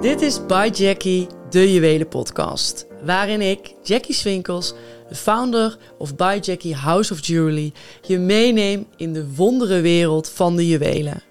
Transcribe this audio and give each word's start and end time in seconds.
Dit 0.00 0.20
is 0.20 0.46
By 0.46 0.70
Jackie, 0.72 1.26
de 1.50 1.72
Juwelen 1.72 2.08
podcast. 2.08 2.86
Waarin 3.04 3.40
ik, 3.40 3.74
Jackie 3.82 4.14
Swinkels, 4.14 4.74
de 5.08 5.14
founder 5.14 5.78
of 5.98 6.16
By 6.16 6.38
Jackie 6.40 6.74
House 6.74 7.12
of 7.12 7.26
Jewelry, 7.26 7.72
je 8.06 8.18
meeneem 8.18 8.86
in 8.96 9.12
de 9.12 9.34
wondere 9.34 9.80
wereld 9.80 10.28
van 10.28 10.56
de 10.56 10.68
juwelen. 10.68 11.22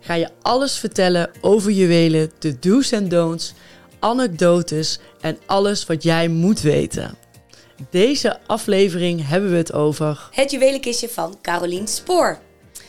Ga 0.00 0.14
je 0.14 0.28
alles 0.42 0.78
vertellen 0.78 1.30
over 1.40 1.70
juwelen, 1.70 2.30
de 2.38 2.58
do's 2.58 2.92
en 2.92 3.08
don'ts, 3.08 3.54
anekdotes 3.98 4.98
en 5.20 5.38
alles 5.46 5.86
wat 5.86 6.02
jij 6.02 6.28
moet 6.28 6.60
weten. 6.60 7.18
Deze 7.90 8.38
aflevering 8.46 9.28
hebben 9.28 9.50
we 9.50 9.56
het 9.56 9.72
over 9.72 10.28
Het 10.30 10.50
juwelenkistje 10.50 11.08
van 11.08 11.38
Carolien 11.42 11.88
Spoor. 11.88 12.38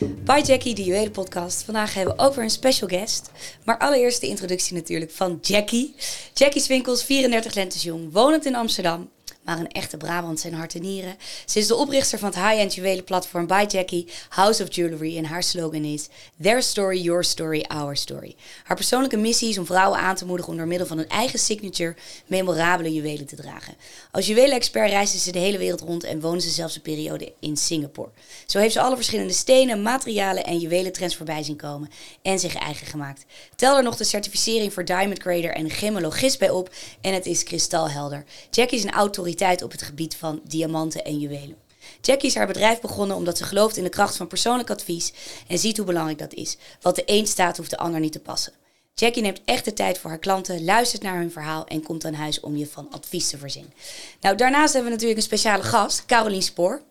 By 0.00 0.40
Jackie, 0.44 0.74
de 0.74 0.84
juwelenpodcast. 0.84 1.62
Vandaag 1.62 1.94
hebben 1.94 2.16
we 2.16 2.22
ook 2.22 2.34
weer 2.34 2.44
een 2.44 2.50
special 2.50 2.88
guest. 2.88 3.30
Maar 3.64 3.78
allereerst 3.78 4.20
de 4.20 4.26
introductie 4.26 4.74
natuurlijk 4.74 5.10
van 5.10 5.38
Jackie. 5.42 5.94
Jackie 6.34 6.62
Swinkels, 6.62 7.04
34 7.04 7.54
lentes 7.54 7.82
jong, 7.82 8.12
wonend 8.12 8.44
in 8.46 8.54
Amsterdam. 8.54 9.10
Maar 9.48 9.58
een 9.58 9.72
echte 9.72 9.96
Brabant 9.96 10.40
zijn 10.40 10.54
hart 10.54 10.74
en 10.74 10.80
nieren. 10.80 11.16
Ze 11.46 11.58
is 11.58 11.66
de 11.66 11.74
oprichter 11.74 12.18
van 12.18 12.28
het 12.28 12.38
high-end 12.38 12.74
juwelenplatform 12.74 13.46
By 13.46 13.64
Jackie, 13.68 14.08
House 14.28 14.62
of 14.62 14.74
Jewelry. 14.74 15.16
En 15.16 15.24
haar 15.24 15.42
slogan 15.42 15.84
is 15.84 16.08
Their 16.42 16.62
story, 16.62 17.00
your 17.00 17.24
story, 17.24 17.64
our 17.68 17.96
story. 17.96 18.36
Haar 18.64 18.76
persoonlijke 18.76 19.16
missie 19.16 19.48
is 19.48 19.58
om 19.58 19.66
vrouwen 19.66 19.98
aan 19.98 20.14
te 20.14 20.24
moedigen 20.24 20.52
om 20.52 20.58
door 20.58 20.66
middel 20.66 20.86
van 20.86 20.96
hun 20.96 21.08
eigen 21.08 21.38
signature 21.38 21.96
memorabele 22.26 22.92
juwelen 22.92 23.26
te 23.26 23.36
dragen. 23.36 23.74
Als 24.10 24.26
juwelenexpert 24.26 24.90
reisde 24.90 25.18
ze 25.18 25.32
de 25.32 25.38
hele 25.38 25.58
wereld 25.58 25.80
rond 25.80 26.04
en 26.04 26.20
woonde 26.20 26.40
ze 26.40 26.50
zelfs 26.50 26.76
een 26.76 26.82
periode 26.82 27.32
in 27.40 27.56
Singapore. 27.56 28.10
Zo 28.46 28.58
heeft 28.58 28.72
ze 28.72 28.80
alle 28.80 28.96
verschillende 28.96 29.32
stenen, 29.32 29.82
materialen 29.82 30.44
en 30.44 30.58
juwelentrends 30.58 31.16
voorbij 31.16 31.42
zien 31.42 31.56
komen 31.56 31.90
en 32.22 32.38
zich 32.38 32.54
eigen 32.54 32.86
gemaakt. 32.86 33.24
Tel 33.56 33.76
er 33.76 33.82
nog 33.82 33.96
de 33.96 34.04
certificering 34.04 34.72
voor 34.72 34.84
Diamond 34.84 35.18
Grader 35.18 35.50
en 35.50 35.70
Gemologist 35.70 36.38
bij 36.38 36.50
op 36.50 36.70
en 37.00 37.14
het 37.14 37.26
is 37.26 37.42
kristalhelder. 37.42 38.24
Jackie 38.50 38.78
is 38.78 38.84
een 38.84 38.90
autoriteit 38.90 39.36
op 39.62 39.70
het 39.70 39.82
gebied 39.82 40.16
van 40.16 40.40
diamanten 40.44 41.04
en 41.04 41.18
juwelen. 41.18 41.56
Jackie 42.00 42.28
is 42.28 42.34
haar 42.34 42.46
bedrijf 42.46 42.80
begonnen 42.80 43.16
omdat 43.16 43.38
ze 43.38 43.44
gelooft 43.44 43.76
in 43.76 43.82
de 43.82 43.88
kracht 43.88 44.16
van 44.16 44.26
persoonlijk 44.26 44.70
advies 44.70 45.12
en 45.48 45.58
ziet 45.58 45.76
hoe 45.76 45.86
belangrijk 45.86 46.18
dat 46.18 46.34
is. 46.34 46.56
Wat 46.80 46.96
de 46.96 47.02
een 47.06 47.26
staat, 47.26 47.56
hoeft 47.56 47.70
de 47.70 47.76
ander 47.76 48.00
niet 48.00 48.12
te 48.12 48.20
passen. 48.20 48.52
Jackie 48.94 49.22
neemt 49.22 49.40
echt 49.44 49.64
de 49.64 49.72
tijd 49.72 49.98
voor 49.98 50.10
haar 50.10 50.18
klanten, 50.18 50.64
luistert 50.64 51.02
naar 51.02 51.16
hun 51.16 51.32
verhaal 51.32 51.66
en 51.66 51.82
komt 51.82 52.04
aan 52.04 52.14
huis 52.14 52.40
om 52.40 52.56
je 52.56 52.66
van 52.66 52.88
advies 52.90 53.28
te 53.28 53.38
voorzien. 53.38 53.72
Nou, 54.20 54.36
daarnaast 54.36 54.72
hebben 54.72 54.90
we 54.90 54.96
natuurlijk 54.96 55.20
een 55.20 55.26
speciale 55.26 55.62
gast, 55.62 56.06
Carolien 56.06 56.42
Spoor. 56.42 56.82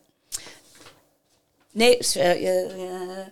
Nee, 1.71 1.97
uh, 2.17 3.25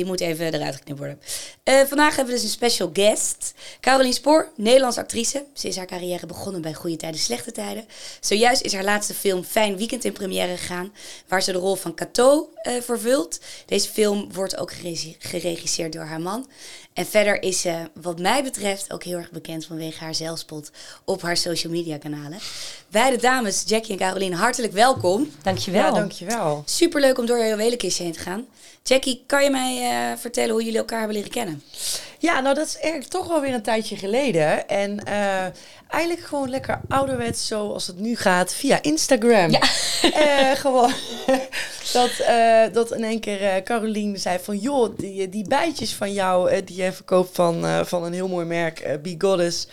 die 0.00 0.08
moet 0.08 0.20
even 0.20 0.54
eruit 0.54 0.74
geknipt 0.74 0.98
worden. 0.98 1.20
Uh, 1.64 1.80
vandaag 1.80 2.16
hebben 2.16 2.34
we 2.34 2.40
dus 2.40 2.42
een 2.42 2.56
special 2.56 2.90
guest. 2.92 3.54
Carolien 3.80 4.12
Spoor, 4.12 4.48
Nederlandse 4.56 5.00
actrice. 5.00 5.44
Ze 5.54 5.68
is 5.68 5.76
haar 5.76 5.86
carrière 5.86 6.26
begonnen 6.26 6.62
bij 6.62 6.74
Goede 6.74 6.96
Tijden, 6.96 7.20
Slechte 7.20 7.52
Tijden. 7.52 7.86
Zojuist 8.20 8.62
is 8.62 8.72
haar 8.72 8.84
laatste 8.84 9.14
film 9.14 9.44
Fijn 9.44 9.76
Weekend 9.76 10.04
in 10.04 10.12
première 10.12 10.56
gegaan. 10.56 10.92
Waar 11.28 11.42
ze 11.42 11.52
de 11.52 11.58
rol 11.58 11.74
van 11.74 11.94
Cato 11.94 12.50
uh, 12.62 12.72
vervult. 12.80 13.40
Deze 13.66 13.88
film 13.90 14.32
wordt 14.32 14.56
ook 14.56 14.72
geregisseerd 15.18 15.92
door 15.92 16.04
haar 16.04 16.20
man. 16.20 16.48
En 16.92 17.06
verder 17.06 17.42
is 17.42 17.60
ze, 17.60 17.90
wat 17.94 18.18
mij 18.18 18.42
betreft, 18.42 18.92
ook 18.92 19.04
heel 19.04 19.16
erg 19.18 19.30
bekend 19.30 19.66
vanwege 19.66 20.04
haar 20.04 20.14
zelfspot 20.14 20.70
op 21.04 21.22
haar 21.22 21.36
social 21.36 21.72
media 21.72 21.98
kanalen. 21.98 22.38
Beide 22.88 23.16
dames, 23.16 23.62
Jackie 23.66 23.92
en 23.92 23.98
Caroline, 23.98 24.36
hartelijk 24.36 24.72
welkom. 24.72 25.30
Dankjewel. 25.42 25.84
Ja, 25.84 25.90
dankjewel. 25.90 26.62
Superleuk 26.66 27.18
om 27.18 27.26
door 27.26 27.38
jouw 27.38 27.48
juwelenkistje 27.48 28.02
heen 28.02 28.12
te 28.12 28.18
gaan. 28.18 28.46
Jackie, 28.82 29.24
kan 29.26 29.44
je 29.44 29.50
mij 29.50 30.10
uh, 30.12 30.18
vertellen 30.18 30.50
hoe 30.50 30.64
jullie 30.64 30.78
elkaar 30.78 30.98
hebben 30.98 31.16
leren 31.16 31.32
kennen? 31.32 31.62
Ja, 32.20 32.40
nou 32.40 32.54
dat 32.54 32.66
is 32.66 32.74
eigenlijk 32.74 33.10
toch 33.10 33.28
wel 33.28 33.40
weer 33.40 33.54
een 33.54 33.62
tijdje 33.62 33.96
geleden. 33.96 34.68
En 34.68 35.00
uh, 35.08 35.44
eigenlijk 35.88 36.26
gewoon 36.26 36.50
lekker 36.50 36.80
ouderwets 36.88 37.46
zoals 37.46 37.86
het 37.86 37.98
nu 37.98 38.16
gaat 38.16 38.54
via 38.54 38.82
Instagram. 38.82 39.50
Ja. 39.50 39.62
Uh, 40.02 40.50
gewoon 40.50 40.92
dat, 41.92 42.10
uh, 42.20 42.62
dat 42.72 42.92
in 42.92 43.04
één 43.04 43.20
keer 43.20 43.62
Caroline 43.62 44.16
zei 44.16 44.38
van... 44.38 44.58
joh, 44.58 44.96
die, 44.96 45.28
die 45.28 45.48
bijtjes 45.48 45.94
van 45.94 46.12
jou 46.12 46.64
die 46.64 46.82
je 46.82 46.92
verkoopt 46.92 47.34
van, 47.36 47.86
van 47.86 48.04
een 48.04 48.12
heel 48.12 48.28
mooi 48.28 48.46
merk, 48.46 48.98
Be 49.02 49.14
Goddess... 49.18 49.66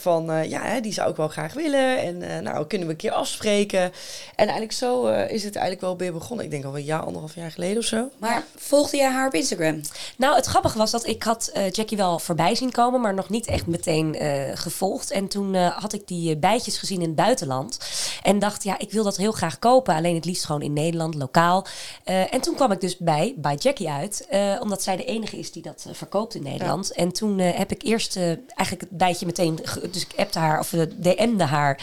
van 0.00 0.48
ja, 0.48 0.80
die 0.80 0.92
zou 0.92 1.10
ik 1.10 1.16
wel 1.16 1.28
graag 1.28 1.52
willen. 1.52 1.98
En 1.98 2.42
nou, 2.42 2.66
kunnen 2.66 2.86
we 2.86 2.92
een 2.92 3.00
keer 3.00 3.12
afspreken. 3.12 3.82
En 3.82 3.92
eigenlijk 4.36 4.72
zo 4.72 5.06
is 5.06 5.44
het 5.44 5.56
eigenlijk 5.56 5.80
wel 5.80 5.96
weer 5.96 6.12
begonnen. 6.12 6.44
Ik 6.44 6.50
denk 6.50 6.64
al 6.64 6.76
een 6.76 6.84
jaar, 6.84 7.02
anderhalf 7.02 7.34
jaar 7.34 7.50
geleden 7.50 7.78
of 7.78 7.84
zo. 7.84 8.10
Maar 8.18 8.44
volgde 8.56 8.96
jij 8.96 9.10
haar 9.10 9.26
op 9.26 9.34
Instagram? 9.34 9.80
Nou, 10.16 10.36
het 10.36 10.46
grappige 10.46 10.78
was 10.78 10.90
dat 10.90 11.06
ik 11.06 11.24
had 11.26 11.50
uh, 11.56 11.70
Jackie 11.70 11.96
wel 11.96 12.18
voorbij 12.18 12.54
zien 12.54 12.70
komen, 12.70 13.00
maar 13.00 13.14
nog 13.14 13.28
niet 13.28 13.46
echt 13.46 13.66
meteen 13.66 14.22
uh, 14.22 14.42
gevolgd. 14.54 15.10
En 15.10 15.28
toen 15.28 15.54
uh, 15.54 15.68
had 15.78 15.92
ik 15.92 16.08
die 16.08 16.36
bijtjes 16.36 16.78
gezien 16.78 17.00
in 17.00 17.06
het 17.06 17.14
buitenland. 17.14 17.78
En 18.22 18.38
dacht, 18.38 18.64
ja, 18.64 18.78
ik 18.78 18.92
wil 18.92 19.04
dat 19.04 19.16
heel 19.16 19.32
graag 19.32 19.58
kopen. 19.58 19.94
Alleen 19.94 20.14
het 20.14 20.24
liefst 20.24 20.44
gewoon 20.44 20.62
in 20.62 20.72
Nederland, 20.72 21.14
lokaal. 21.14 21.66
en 22.04 22.40
toen 22.40 22.54
kwam 22.54 22.72
ik 22.72 22.80
dus 22.80 22.96
bij, 22.98 23.34
bij 23.36 23.54
Jackie 23.54 23.90
uit. 23.90 24.28
omdat 24.60 24.82
zij 24.82 24.96
de 24.96 25.04
enige 25.04 25.38
is 25.38 25.52
die 25.52 25.62
dat 25.62 25.86
verkoopt 25.92 26.34
in 26.34 26.42
Nederland. 26.42 26.90
Ja. 26.94 27.02
En 27.02 27.12
toen 27.12 27.38
heb 27.38 27.70
ik 27.70 27.82
eerst 27.82 28.16
eigenlijk 28.16 28.80
het 28.80 28.90
bijtje 28.90 29.26
meteen... 29.26 29.58
Dus 29.90 30.06
ik 30.06 30.12
appte 30.16 30.38
haar, 30.38 30.58
of 30.58 30.68
DM'de 30.98 31.44
haar 31.44 31.80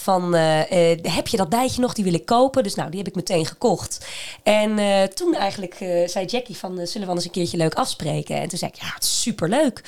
van 0.00 0.34
uh, 0.34 0.70
uh, 0.70 0.96
heb 1.02 1.28
je 1.28 1.36
dat 1.36 1.48
bijtje 1.48 1.80
nog, 1.80 1.94
die 1.94 2.04
wil 2.04 2.14
ik 2.14 2.26
kopen. 2.26 2.62
Dus 2.62 2.74
nou, 2.74 2.90
die 2.90 2.98
heb 2.98 3.08
ik 3.08 3.14
meteen 3.14 3.46
gekocht. 3.46 4.06
En 4.42 4.78
uh, 4.78 5.02
toen 5.02 5.34
eigenlijk 5.34 5.74
zei 6.06 6.26
Jackie 6.26 6.56
van, 6.56 6.86
zullen 6.86 7.08
we 7.08 7.14
eens 7.14 7.24
een 7.24 7.30
keertje 7.30 7.56
leuk 7.56 7.74
afspreken? 7.74 8.36
En 8.36 8.48
toen 8.48 8.58
zei 8.58 8.70
ik, 8.74 8.79
ja, 8.80 8.94
het 8.94 9.02
is 9.02 9.22
superleuk. 9.22 9.82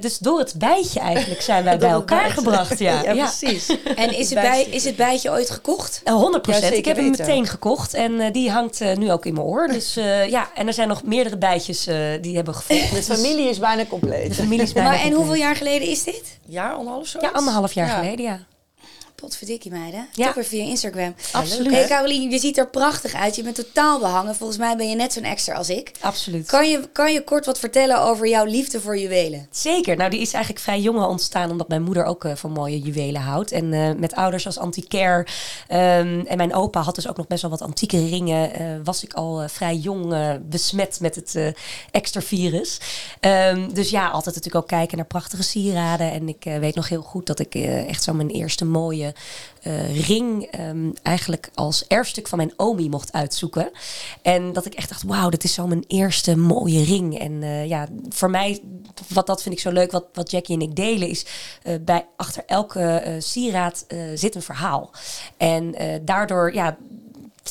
dus 0.00 0.18
door 0.18 0.38
het 0.38 0.54
bijtje 0.56 1.00
eigenlijk 1.00 1.40
zijn 1.40 1.64
wij 1.64 1.78
bij 1.84 1.90
elkaar 1.90 2.30
gebracht. 2.30 2.78
Ja, 2.78 3.02
ja, 3.02 3.12
ja, 3.12 3.30
precies. 3.38 3.66
En 3.94 4.18
is 4.18 4.30
het, 4.30 4.40
bij, 4.40 4.64
is 4.64 4.84
het 4.84 4.96
bijtje 4.96 5.30
ooit 5.30 5.50
gekocht? 5.50 6.00
100 6.04 6.42
procent. 6.42 6.74
ik 6.74 6.84
heb 6.84 6.96
hem 6.96 7.10
meteen 7.10 7.46
gekocht. 7.46 7.94
En 7.94 8.32
die 8.32 8.50
hangt 8.50 8.96
nu 8.96 9.12
ook 9.12 9.26
in 9.26 9.34
mijn 9.34 9.46
oor. 9.46 9.68
Dus 9.68 9.94
ja, 10.28 10.50
en 10.54 10.66
er 10.66 10.72
zijn 10.72 10.88
nog 10.88 11.02
meerdere 11.02 11.36
bijtjes 11.36 11.88
die 12.20 12.34
hebben 12.36 12.54
gevolgd. 12.54 12.94
De 12.94 13.02
familie 13.02 13.48
is 13.48 13.58
bijna 13.58 13.86
compleet. 13.86 14.28
De 14.28 14.34
familie 14.34 14.62
is 14.62 14.72
bijna 14.72 14.90
maar 14.90 15.00
en 15.00 15.12
hoeveel 15.12 15.34
jaar 15.34 15.56
geleden 15.56 15.88
is 15.88 16.04
dit? 16.04 16.38
Jaar, 16.46 16.72
anderhalf 16.72 17.06
zo? 17.06 17.18
Ja, 17.20 17.30
anderhalf 17.32 17.72
jaar 17.72 17.88
geleden, 17.88 18.24
ja. 18.24 18.40
Potverdikkie 19.14 19.70
meiden. 19.70 20.08
Ja. 20.12 20.26
Top 20.26 20.34
weer 20.34 20.44
via 20.44 20.64
Instagram. 20.64 21.14
Absoluut. 21.32 21.72
Hey 21.72 21.86
Caroline, 21.86 22.30
je 22.30 22.38
ziet 22.38 22.58
er 22.58 22.68
prachtig 22.68 23.14
uit. 23.14 23.36
Je 23.36 23.42
bent 23.42 23.54
totaal 23.54 23.98
behangen. 23.98 24.34
Volgens 24.34 24.58
mij 24.58 24.76
ben 24.76 24.88
je 24.88 24.96
net 24.96 25.12
zo'n 25.12 25.22
extra 25.22 25.54
als 25.54 25.68
ik. 25.68 25.92
Absoluut. 26.00 26.46
Kan 26.46 26.68
je, 26.70 26.88
kan 26.92 27.12
je 27.12 27.24
kort 27.24 27.46
wat 27.46 27.58
vertellen 27.58 28.00
over 28.00 28.28
jouw 28.28 28.44
liefde 28.44 28.80
voor 28.80 28.98
juwelen? 28.98 29.48
Zeker. 29.50 29.96
Nou, 29.96 30.10
die 30.10 30.20
is 30.20 30.32
eigenlijk 30.32 30.64
vrij 30.64 30.80
jong 30.80 31.04
ontstaan 31.04 31.50
omdat 31.50 31.68
mijn 31.68 31.82
moeder 31.82 32.04
ook 32.04 32.24
uh, 32.24 32.34
van 32.34 32.50
mooie 32.50 32.78
juwelen 32.78 33.20
houdt. 33.20 33.52
En 33.52 33.72
uh, 33.72 33.90
met 33.96 34.14
ouders 34.14 34.46
als 34.46 34.58
antiquair 34.58 35.18
um, 35.18 36.26
en 36.26 36.36
mijn 36.36 36.54
opa 36.54 36.80
had 36.80 36.94
dus 36.94 37.08
ook 37.08 37.16
nog 37.16 37.26
best 37.26 37.42
wel 37.42 37.50
wat 37.50 37.62
antieke 37.62 38.08
ringen. 38.08 38.62
Uh, 38.62 38.66
was 38.84 39.04
ik 39.04 39.12
al 39.12 39.48
vrij 39.48 39.76
jong 39.76 40.14
besmet 40.48 41.00
met 41.00 41.14
het 41.14 41.54
extra 41.90 42.20
virus. 42.20 42.80
Um, 43.20 43.74
dus 43.74 43.90
ja, 43.90 44.08
altijd 44.08 44.34
natuurlijk 44.34 44.64
ook 44.64 44.70
kijken 44.70 44.96
naar 44.96 45.06
prachtige 45.06 45.42
sieraden. 45.42 46.12
En 46.12 46.28
ik 46.28 46.44
weet 46.44 46.74
nog 46.74 46.88
heel 46.88 47.02
goed 47.02 47.26
dat 47.26 47.38
ik 47.38 47.54
echt 47.54 48.02
zo 48.02 48.12
mijn 48.12 48.30
eerste 48.30 48.64
mooie 48.64 49.03
uh, 49.62 50.06
ring 50.06 50.58
um, 50.60 50.92
eigenlijk 51.02 51.50
als 51.54 51.86
erfstuk 51.86 52.28
van 52.28 52.38
mijn 52.38 52.52
omi 52.56 52.88
mocht 52.88 53.12
uitzoeken. 53.12 53.70
En 54.22 54.52
dat 54.52 54.66
ik 54.66 54.74
echt 54.74 54.88
dacht, 54.88 55.02
wauw, 55.02 55.28
dit 55.28 55.44
is 55.44 55.54
zo 55.54 55.66
mijn 55.66 55.84
eerste 55.86 56.36
mooie 56.36 56.84
ring. 56.84 57.18
En 57.18 57.32
uh, 57.32 57.66
ja, 57.66 57.88
voor 58.08 58.30
mij, 58.30 58.62
wat 59.08 59.26
dat 59.26 59.42
vind 59.42 59.54
ik 59.54 59.60
zo 59.60 59.70
leuk, 59.70 59.90
wat, 59.90 60.06
wat 60.12 60.30
Jackie 60.30 60.54
en 60.54 60.62
ik 60.62 60.76
delen, 60.76 61.08
is 61.08 61.26
uh, 61.64 61.74
bij 61.80 62.06
achter 62.16 62.42
elke 62.46 63.16
sieraad 63.18 63.86
zit 64.14 64.34
een 64.34 64.42
verhaal. 64.42 64.90
En 65.36 65.74
daardoor, 66.04 66.54
ja, 66.54 66.76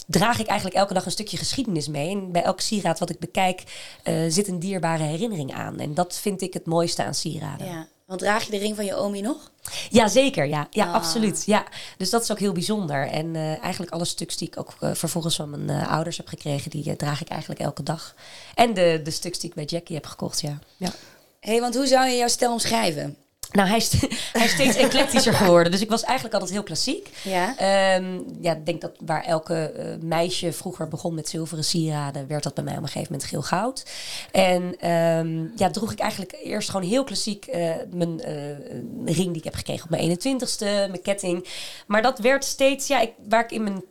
draag 0.08 0.40
ik 0.40 0.48
eigenlijk 0.48 0.78
elke 0.78 0.94
dag 0.94 1.06
een 1.06 1.12
stukje 1.12 1.38
geschiedenis 1.38 1.88
mee. 1.88 2.10
En 2.10 2.32
bij 2.32 2.44
elk 2.44 2.62
sieraad 2.62 3.00
wat 3.00 3.10
ik 3.10 3.20
bekijk, 3.20 3.64
zit 4.28 4.48
een 4.48 4.60
dierbare 4.60 5.04
herinnering 5.04 5.54
aan. 5.54 5.80
En 5.80 5.94
dat 5.94 6.18
vind 6.18 6.42
ik 6.42 6.54
het 6.54 6.66
mooiste 6.66 7.04
aan 7.04 7.14
sieraden. 7.14 7.68
Ja. 7.68 7.88
Want 8.14 8.26
draag 8.26 8.46
je 8.46 8.52
de 8.52 8.58
ring 8.58 8.76
van 8.76 8.86
je 8.86 8.96
omi 8.96 9.22
nog? 9.22 9.52
Ja, 9.90 10.08
zeker. 10.08 10.46
Ja, 10.46 10.68
ja 10.70 10.86
ah. 10.86 10.94
absoluut. 10.94 11.44
Ja. 11.46 11.66
Dus 11.98 12.10
dat 12.10 12.22
is 12.24 12.32
ook 12.32 12.40
heel 12.40 12.52
bijzonder. 12.52 13.08
En 13.08 13.26
uh, 13.36 13.64
eigenlijk 13.64 13.92
alle 13.92 14.06
stuks 14.06 14.38
die 14.38 14.48
ik 14.48 14.60
ook 14.60 14.74
uh, 14.82 14.94
vervolgens 14.94 15.36
van 15.36 15.50
mijn 15.50 15.82
uh, 15.82 15.92
ouders 15.92 16.18
heb 16.18 16.28
gekregen, 16.28 16.72
die 16.72 16.96
draag 16.96 17.22
ik 17.22 17.28
eigenlijk 17.28 17.62
elke 17.62 17.84
dag. 17.84 18.16
En 18.56 18.74
de, 18.74 19.02
de 19.04 19.12
stuks 19.12 19.40
die 19.40 19.50
ik 19.50 19.56
bij 19.56 19.64
Jackie 19.64 19.96
heb 19.96 20.06
gekocht, 20.06 20.42
ja. 20.42 20.60
ja. 20.78 20.92
hey, 21.40 21.60
want 21.60 21.76
hoe 21.76 21.88
zou 21.88 22.08
je 22.08 22.18
jouw 22.18 22.28
stijl 22.28 22.52
omschrijven? 22.52 23.18
Nou, 23.54 23.68
hij 23.68 23.78
is, 23.78 23.92
hij 24.34 24.46
is 24.46 24.52
steeds 24.52 24.76
eclectischer 24.76 25.34
geworden. 25.34 25.72
Dus 25.72 25.82
ik 25.82 25.90
was 25.90 26.04
eigenlijk 26.04 26.34
altijd 26.34 26.54
heel 26.54 26.64
klassiek. 26.64 27.10
Ja. 27.24 27.58
Ehm, 27.58 28.20
ja, 28.42 28.52
ik 28.52 28.66
denk 28.66 28.82
dat 28.82 28.92
waar 29.06 29.24
elke 29.24 29.72
eh, 29.72 29.86
meisje 30.02 30.54
vroeger 30.54 30.88
begon 30.88 31.14
met 31.14 31.30
zilveren 31.30 31.64
sieraden, 31.64 32.28
werd 32.28 32.44
dat 32.44 32.54
bij 32.54 32.64
mij 32.64 32.78
op 32.78 32.82
een 32.82 32.88
gegeven 32.88 33.12
moment 33.12 33.30
geel 33.30 33.42
goud. 33.42 33.86
En 34.32 34.76
ehm, 34.80 35.48
ja, 35.56 35.70
droeg 35.70 35.92
ik 35.92 36.00
eigenlijk 36.00 36.36
eerst 36.44 36.70
gewoon 36.70 36.90
heel 36.90 37.04
klassiek 37.04 37.46
eh, 37.46 37.72
mijn 37.92 38.22
eh, 38.22 38.36
ring 39.06 39.28
die 39.28 39.36
ik 39.36 39.44
heb 39.44 39.56
gekregen 39.56 39.84
op 39.84 39.90
mijn 39.90 40.18
21ste, 40.20 40.66
mijn 40.66 41.02
ketting. 41.02 41.48
Maar 41.88 42.02
dat 42.02 42.20
werd 42.20 42.46
steeds, 42.46 42.88
ja, 42.88 43.00
ik, 43.00 43.12
waar 43.30 43.44
ik 43.44 43.52
in 43.52 43.64
mijn 43.64 43.84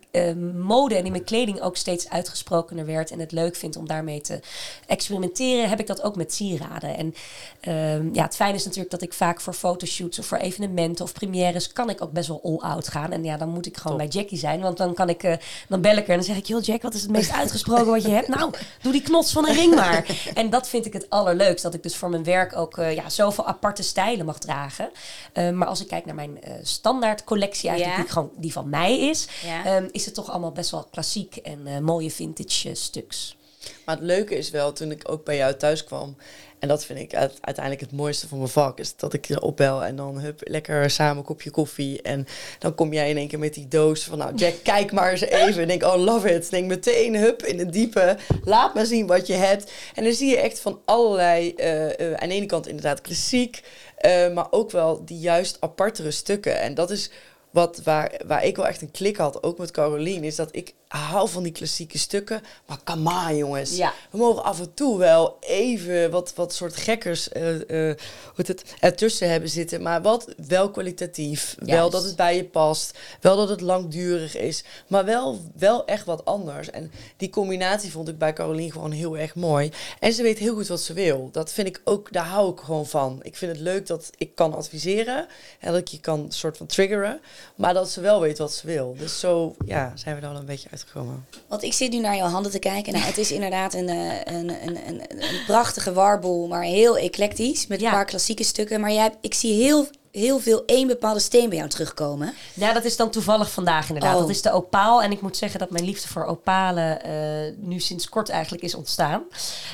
mode 0.58 0.94
en 0.94 1.04
in 1.04 1.10
mijn 1.10 1.24
kleding 1.24 1.60
ook 1.60 1.76
steeds 1.76 2.08
uitgesprokener 2.08 2.86
werd 2.86 3.10
en 3.10 3.18
het 3.18 3.32
leuk 3.32 3.56
vind 3.56 3.76
om 3.76 3.88
daarmee 3.88 4.20
te 4.20 4.40
experimenteren, 4.86 5.68
heb 5.68 5.80
ik 5.80 5.86
dat 5.86 6.02
ook 6.02 6.16
met 6.16 6.34
sieraden. 6.34 6.96
En 6.96 7.14
ehm, 7.60 8.14
ja, 8.14 8.22
het 8.22 8.36
fijne 8.36 8.54
is 8.54 8.64
natuurlijk 8.64 8.90
dat 8.90 9.02
ik 9.02 9.12
vaak 9.12 9.40
voor 9.40 9.51
fotoshoots 9.52 10.18
of 10.18 10.26
voor 10.26 10.38
evenementen 10.38 11.04
of 11.04 11.12
premières 11.12 11.72
kan 11.72 11.90
ik 11.90 12.02
ook 12.02 12.12
best 12.12 12.28
wel 12.28 12.40
all-out 12.44 12.88
gaan. 12.88 13.12
En 13.12 13.24
ja, 13.24 13.36
dan 13.36 13.48
moet 13.48 13.66
ik 13.66 13.76
gewoon 13.76 13.96
bij 13.96 14.06
Jackie 14.06 14.38
zijn, 14.38 14.60
want 14.60 14.76
dan 14.76 14.94
kan 14.94 15.08
ik, 15.08 15.22
eh, 15.22 15.36
dan 15.68 15.80
bel 15.80 15.96
ik 15.96 16.04
er 16.04 16.08
en 16.10 16.14
dan 16.16 16.24
zeg 16.24 16.36
ik, 16.36 16.46
joh 16.46 16.62
Jack, 16.62 16.82
wat 16.82 16.94
is 16.94 17.02
het 17.02 17.10
meest 17.10 17.32
uitgesproken 17.32 17.86
wat 17.86 18.02
je 18.02 18.08
hebt? 18.10 18.28
Nou, 18.28 18.50
doe 18.82 18.92
die 18.92 19.02
knots 19.02 19.32
van 19.32 19.48
een 19.48 19.54
ring 19.54 19.74
maar. 19.74 20.06
En 20.34 20.50
dat 20.50 20.68
vind 20.68 20.86
ik 20.86 20.92
het 20.92 21.10
allerleukst, 21.10 21.62
dat 21.62 21.74
ik 21.74 21.82
dus 21.82 21.96
voor 21.96 22.10
mijn 22.10 22.24
werk 22.24 22.56
ook 22.56 22.76
uh, 22.78 22.94
ja, 22.94 23.08
zoveel 23.10 23.46
aparte 23.46 23.82
stijlen 23.82 24.26
mag 24.26 24.38
dragen. 24.38 24.90
Uh, 25.34 25.50
maar 25.50 25.68
als 25.68 25.80
ik 25.80 25.88
kijk 25.88 26.04
naar 26.04 26.14
mijn 26.14 26.38
standaard 26.62 27.24
collectie 27.24 27.68
eigenlijk, 27.68 27.98
Ja. 27.98 28.02
die, 28.04 28.12
gewoon, 28.12 28.30
die 28.36 28.52
van 28.52 28.68
mij 28.68 28.98
is, 29.00 29.28
Ja. 29.44 29.64
ehm, 29.64 29.88
is 29.90 30.04
het 30.04 30.14
toch 30.14 30.30
allemaal 30.30 30.52
best 30.52 30.70
wel 30.70 30.86
klassiek 30.90 31.36
en 31.36 31.84
mooie 31.84 32.10
vintage 32.10 32.74
stuks. 32.74 33.36
Maar 33.84 33.96
het 33.96 34.04
leuke 34.04 34.36
is 34.36 34.50
wel, 34.50 34.72
toen 34.72 34.90
ik 34.90 35.10
ook 35.10 35.24
bij 35.24 35.36
jou 35.36 35.54
thuis 35.54 35.84
kwam... 35.84 36.16
en 36.58 36.68
dat 36.68 36.84
vind 36.84 36.98
ik 36.98 37.14
uit- 37.14 37.38
uiteindelijk 37.40 37.84
het 37.84 37.98
mooiste 38.00 38.28
van 38.28 38.38
mijn 38.38 38.50
vak... 38.50 38.78
is 38.78 38.96
dat 38.96 39.12
ik 39.12 39.26
je 39.26 39.40
opbel 39.40 39.84
en 39.84 39.96
dan 39.96 40.18
hup, 40.18 40.40
lekker 40.44 40.90
samen 40.90 41.16
een 41.16 41.24
kopje 41.24 41.50
koffie... 41.50 42.02
en 42.02 42.26
dan 42.58 42.74
kom 42.74 42.92
jij 42.92 43.10
in 43.10 43.16
één 43.16 43.28
keer 43.28 43.38
met 43.38 43.54
die 43.54 43.68
doos 43.68 44.04
van... 44.04 44.18
nou 44.18 44.34
Jack, 44.34 44.54
kijk 44.62 44.92
maar 44.92 45.10
eens 45.10 45.20
even. 45.20 45.62
En 45.62 45.68
denk, 45.68 45.82
oh, 45.82 45.96
love 45.96 46.34
it. 46.34 46.50
Denk 46.50 46.66
meteen, 46.66 47.16
hup, 47.16 47.42
in 47.42 47.58
het 47.58 47.72
diepe. 47.72 48.16
Laat 48.44 48.74
maar 48.74 48.86
zien 48.86 49.06
wat 49.06 49.26
je 49.26 49.34
hebt. 49.34 49.72
En 49.94 50.04
dan 50.04 50.12
zie 50.12 50.30
je 50.30 50.38
echt 50.38 50.60
van 50.60 50.80
allerlei... 50.84 51.54
eh, 51.54 52.12
eh, 52.12 52.14
aan 52.14 52.28
de 52.28 52.34
ene 52.34 52.46
kant 52.46 52.66
inderdaad 52.66 53.00
klassiek... 53.00 53.62
eh, 53.96 54.32
maar 54.32 54.46
ook 54.50 54.70
wel 54.70 55.04
die 55.04 55.18
juist 55.18 55.56
apartere 55.60 56.10
stukken. 56.10 56.60
En 56.60 56.74
dat 56.74 56.90
is 56.90 57.10
wat, 57.50 57.80
waar, 57.84 58.20
waar 58.26 58.44
ik 58.44 58.56
wel 58.56 58.66
echt 58.66 58.82
een 58.82 58.90
klik 58.90 59.16
had, 59.16 59.42
ook 59.42 59.58
met 59.58 59.70
Caroline... 59.70 60.26
is 60.26 60.36
dat 60.36 60.48
ik 60.56 60.74
hou 60.98 61.28
van 61.28 61.42
die 61.42 61.52
klassieke 61.52 61.98
stukken... 61.98 62.42
maar 62.66 62.78
come 62.84 63.28
on, 63.28 63.36
jongens 63.36 63.76
Ja. 63.76 63.92
we 64.10 64.18
mogen 64.18 64.44
af 64.44 64.60
en 64.60 64.74
toe 64.74 64.98
wel 64.98 65.36
even 65.40 66.10
wat, 66.10 66.32
wat 66.34 66.54
soort 66.54 66.76
gekkers 66.76 67.28
hoe 67.32 67.96
heet 68.36 68.48
het, 68.48 68.64
ertussen 68.80 69.30
hebben 69.30 69.48
zitten. 69.48 69.82
Maar 69.82 70.02
wat 70.02 70.34
wel 70.46 70.70
kwalitatief. 70.70 71.56
Wel 71.58 71.90
dat 71.90 72.04
het 72.04 72.16
bij 72.16 72.36
je 72.36 72.44
past. 72.44 72.98
Wel 73.20 73.36
dat 73.36 73.48
het 73.48 73.60
langdurig 73.60 74.36
is. 74.36 74.64
Maar 74.86 75.04
wel, 75.04 75.40
wel 75.56 75.84
echt 75.84 76.04
wat 76.04 76.24
anders. 76.24 76.70
En 76.70 76.92
die 77.16 77.30
combinatie 77.30 77.90
vond 77.90 78.08
ik 78.08 78.18
bij 78.18 78.32
Caroline 78.32 78.72
gewoon 78.72 78.90
heel 78.90 79.18
erg 79.18 79.34
mooi. 79.34 79.70
En 79.98 80.12
ze 80.12 80.22
weet 80.22 80.38
heel 80.38 80.54
goed 80.54 80.66
wat 80.66 80.80
ze 80.80 80.92
wil. 80.92 81.28
Dat 81.32 81.52
vind 81.52 81.66
ik 81.66 81.80
ook, 81.84 82.12
daar 82.12 82.26
hou 82.26 82.52
ik 82.52 82.60
gewoon 82.60 82.86
van. 82.86 83.20
Ik 83.22 83.36
vind 83.36 83.52
het 83.52 83.60
leuk 83.60 83.86
dat 83.86 84.10
ik 84.16 84.34
kan 84.34 84.54
adviseren. 84.54 85.26
En 85.58 85.72
dat 85.72 85.80
ik 85.80 85.88
je 85.88 86.00
kan 86.00 86.26
soort 86.28 86.56
van 86.56 86.66
triggeren. 86.66 87.20
Maar 87.54 87.74
dat 87.74 87.90
ze 87.90 88.00
wel 88.00 88.20
weet 88.20 88.38
wat 88.38 88.52
ze 88.52 88.66
wil. 88.66 88.94
Dus 88.98 89.20
zo 89.20 89.54
ja, 89.66 89.92
zijn 89.94 90.20
we 90.20 90.26
al 90.26 90.36
een 90.36 90.44
beetje 90.44 90.68
uitgekomen. 90.82 91.26
Want 91.48 91.62
ik 91.62 91.72
zit 91.72 91.92
nu 91.92 91.98
naar 91.98 92.16
jouw 92.16 92.28
handen 92.28 92.52
te 92.52 92.58
kijken. 92.58 92.92
Nou, 92.92 93.04
het 93.04 93.18
is 93.18 93.32
inderdaad 93.32 93.74
een, 93.74 93.88
eh, 93.88 94.20
een, 94.24 94.48
een, 94.66 94.78
een, 94.88 95.02
een 95.10 95.44
prachtige 95.46 95.92
warboel, 95.92 96.46
maar 96.46 96.62
heel 96.62 96.98
eclectisch. 96.98 97.66
Met 97.66 97.82
een 97.82 97.90
paar 97.90 98.04
klassieke 98.04 98.44
stukken. 98.44 98.80
Maar 98.80 98.92
jij, 98.92 99.10
ik 99.20 99.34
zie 99.34 99.62
heel, 99.62 99.86
heel 100.12 100.38
veel 100.38 100.62
één 100.66 100.86
bepaalde 100.86 101.20
steen 101.20 101.48
bij 101.48 101.58
jou 101.58 101.70
terugkomen. 101.70 102.34
Nou, 102.54 102.74
dat 102.74 102.84
is 102.84 102.96
dan 102.96 103.10
toevallig 103.10 103.50
vandaag 103.50 103.88
inderdaad. 103.88 104.14
Oh. 104.14 104.20
Dat 104.20 104.30
is 104.30 104.42
de 104.42 104.50
opaal. 104.52 105.02
En 105.02 105.10
ik 105.12 105.20
moet 105.20 105.36
zeggen 105.36 105.58
dat 105.60 105.70
mijn 105.70 105.84
liefde 105.84 106.08
voor 106.08 106.24
opalen 106.24 107.02
eh, 107.04 107.12
nu 107.56 107.78
sinds 107.80 108.08
kort 108.08 108.28
eigenlijk 108.28 108.62
is 108.62 108.74
ontstaan. 108.74 109.22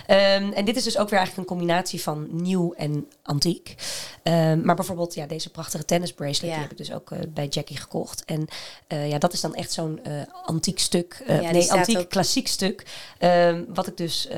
Ehm, 0.06 0.52
en 0.52 0.64
dit 0.64 0.76
is 0.76 0.84
dus 0.84 0.98
ook 0.98 1.08
weer 1.08 1.18
eigenlijk 1.18 1.50
een 1.50 1.56
combinatie 1.56 2.02
van 2.02 2.26
nieuw 2.30 2.72
en 2.72 3.06
antiek. 3.22 3.74
Ehm, 4.22 4.60
maar 4.64 4.74
bijvoorbeeld 4.74 5.14
ja, 5.14 5.26
deze 5.26 5.50
prachtige 5.50 5.84
tennis 5.84 6.12
bracelet, 6.12 6.40
Ja. 6.50 6.52
die 6.52 6.62
heb 6.62 6.70
ik 6.70 6.76
dus 6.78 6.92
ook 6.92 7.10
eh, 7.10 7.18
bij 7.28 7.46
Jackie 7.46 7.76
gekocht. 7.76 8.24
En 8.24 8.46
eh, 8.86 9.08
ja, 9.10 9.18
dat 9.18 9.32
is 9.32 9.40
dan 9.40 9.54
echt 9.54 9.72
zo'n 9.72 10.00
antiek 10.44 10.78
stuk. 10.78 11.22
Ja, 11.26 11.50
nee, 11.50 11.72
antiek 11.72 11.98
ook- 11.98 12.08
klassiek 12.08 12.48
stuk. 12.48 12.86
ehm, 13.18 13.64
wat 13.68 13.86
ik 13.86 13.96
dus 13.96 14.28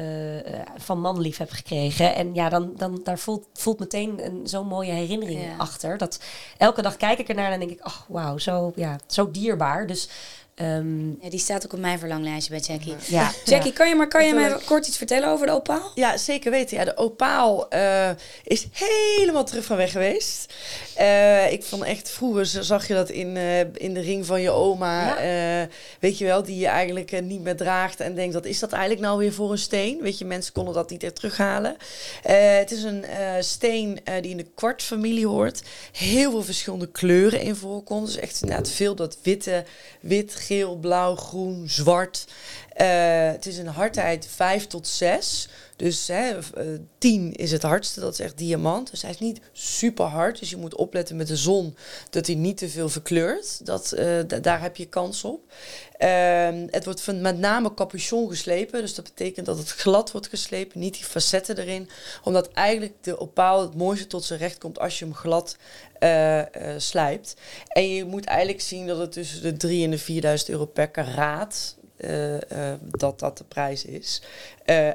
van 0.77 1.01
manlief 1.01 1.37
heb 1.37 1.51
gekregen. 1.51 2.15
En 2.15 2.35
ja, 2.35 2.49
dan, 2.49 2.73
dan 2.77 3.01
daar 3.05 3.19
voelt, 3.19 3.47
voelt 3.55 3.79
meteen 3.79 4.25
een, 4.25 4.41
zo'n 4.45 4.67
mooie 4.67 4.93
herinnering 4.93 5.43
Ja. 5.43 5.57
achter. 5.59 5.90
Dat 5.99 6.21
elke 6.59 6.83
dag 6.83 6.97
kijk 6.97 7.19
ik 7.19 7.29
ernaar 7.29 7.53
en 7.53 7.59
denk 7.59 7.71
ik, 7.71 7.87
oh 7.87 8.01
wauw, 8.09 8.39
zo, 8.39 8.73
ja, 8.75 8.99
zo 9.07 9.31
dierbaar. 9.31 9.87
Dus 9.87 10.09
ehm, 10.61 11.09
Ja, 11.09 11.31
die 11.31 11.39
staat 11.39 11.65
ook 11.65 11.73
op 11.73 11.79
mijn 11.79 11.99
verlanglijstje 11.99 12.51
bij 12.51 12.61
Jackie. 12.61 12.95
ja, 13.07 13.33
Jackie, 13.45 13.73
kan 13.73 13.89
je, 13.89 13.95
maar 13.95 14.09
kan 14.09 14.27
je 14.27 14.35
mij 14.35 14.57
kort 14.67 14.87
iets 14.87 14.97
vertellen 14.97 15.29
over 15.29 15.47
de 15.47 15.53
opaal? 15.53 15.91
Ja, 15.95 16.17
zeker 16.17 16.51
weten. 16.51 16.77
Ja, 16.77 16.85
de 16.85 16.97
opaal 16.97 17.69
eh, 17.71 18.11
is 18.45 18.67
helemaal 18.73 19.45
terug 19.45 19.65
van 19.65 19.77
weg 19.77 19.93
geweest. 19.93 20.55
Eh, 20.95 21.53
ik 21.53 21.65
vond 21.65 21.83
echt, 21.83 22.11
vroeger 22.11 22.47
zag 22.47 22.87
je 22.89 22.95
dat 22.95 23.11
in, 23.11 23.37
eh, 23.37 23.61
in 23.61 23.95
de 23.95 24.01
ring 24.01 24.27
van 24.27 24.41
je 24.41 24.51
oma. 24.51 25.17
eh, 25.19 25.67
weet 26.01 26.19
je 26.19 26.25
wel, 26.25 26.43
die 26.43 26.59
je 26.59 26.67
eigenlijk 26.67 27.21
niet 27.23 27.41
meer 27.43 27.57
draagt. 27.57 28.01
En 28.01 28.15
denkt, 28.15 28.35
wat 28.35 28.45
is 28.47 28.59
dat 28.59 28.73
eigenlijk 28.73 29.03
nou 29.03 29.19
weer 29.19 29.33
voor 29.33 29.51
een 29.53 29.59
steen? 29.59 29.99
Weet 30.03 30.19
je, 30.19 30.25
mensen 30.25 30.53
konden 30.53 30.75
dat 30.75 30.91
niet 30.91 31.03
echt 31.03 31.15
terughalen. 31.15 31.77
Eh, 32.23 32.57
het 32.57 32.71
is 32.71 32.83
een 32.83 33.05
eh, 33.05 33.35
steen 33.41 34.01
eh, 34.05 34.15
die 34.23 34.31
in 34.31 34.37
de 34.37 34.47
kwartfamilie 34.55 35.27
hoort. 35.27 35.63
Heel 35.93 36.31
veel 36.31 36.43
verschillende 36.43 36.89
kleuren 36.91 37.41
in 37.41 37.57
voorkomt. 37.57 38.07
Dus 38.07 38.17
echt 38.17 38.43
inderdaad 38.43 38.69
veel 38.71 38.95
dat 38.95 39.17
witte, 39.23 39.65
wit, 40.01 40.35
geel, 40.51 40.77
blauw, 40.77 41.15
groen, 41.17 41.69
zwart. 41.69 42.25
Eh, 42.73 42.87
het 43.31 43.47
is 43.47 43.59
een 43.59 43.67
hardheid 43.67 44.27
5 44.35 44.67
tot 44.67 44.87
6. 44.89 45.49
Dus 45.77 46.07
hè, 46.09 46.43
v- 46.43 46.51
eh, 46.51 46.65
10 46.99 47.33
is 47.33 47.53
het 47.53 47.63
hardste, 47.63 48.01
dat 48.01 48.13
is 48.13 48.21
echt 48.21 48.39
diamant. 48.39 48.91
Dus 48.91 49.03
hij 49.03 49.11
is 49.11 49.19
niet 49.19 49.41
super 49.53 50.05
hard. 50.05 50.39
Dus 50.39 50.51
je 50.51 50.57
moet 50.57 50.75
opletten 50.75 51.17
met 51.17 51.27
de 51.29 51.37
zon 51.37 51.77
dat 52.11 52.27
hij 52.27 52.35
niet 52.37 52.57
te 52.57 52.69
veel 52.69 52.89
verkleurt. 52.89 53.67
Dat, 53.67 53.93
eh, 53.93 54.07
da- 54.27 54.39
daar 54.39 54.61
heb 54.61 54.77
je 54.77 54.87
kans 54.87 55.25
op. 55.25 55.41
Ehm, 56.01 56.67
het 56.71 56.85
wordt 56.85 57.21
met 57.21 57.39
name 57.39 57.75
capuchon 57.75 58.29
geslepen. 58.29 58.81
Dus 58.81 58.95
dat 58.95 59.05
betekent 59.05 59.47
dat 59.47 59.59
het 59.59 59.71
glad 59.71 60.13
wordt 60.13 60.29
geslepen, 60.29 60.81
niet 60.81 60.95
die 60.95 61.05
facetten 61.05 61.59
erin. 61.59 61.89
Omdat 62.23 62.51
eigenlijk 62.53 62.95
de 63.01 63.19
opaal 63.19 63.61
het 63.61 63.75
mooiste 63.75 64.07
tot 64.07 64.25
zijn 64.25 64.39
recht 64.39 64.59
komt 64.59 64.79
als 64.79 64.99
je 64.99 65.05
hem 65.05 65.15
glad 65.15 65.57
eh, 65.99 66.41
eh, 66.41 66.47
slijpt. 66.77 67.35
En 67.69 67.89
je 67.89 68.05
moet 68.05 68.25
eigenlijk 68.25 68.61
zien 68.61 68.87
dat 68.87 68.99
het 68.99 69.13
tussen 69.13 69.43
de 69.43 69.57
3 69.57 69.85
en 69.85 69.91
de 69.91 69.99
4000 69.99 70.51
euro 70.51 70.67
per 70.67 70.89
karaat 70.89 71.77
eh, 71.97 72.35
dat 72.83 73.19
dat 73.19 73.39
de 73.39 73.45
prijs 73.45 73.85
is. 73.85 74.23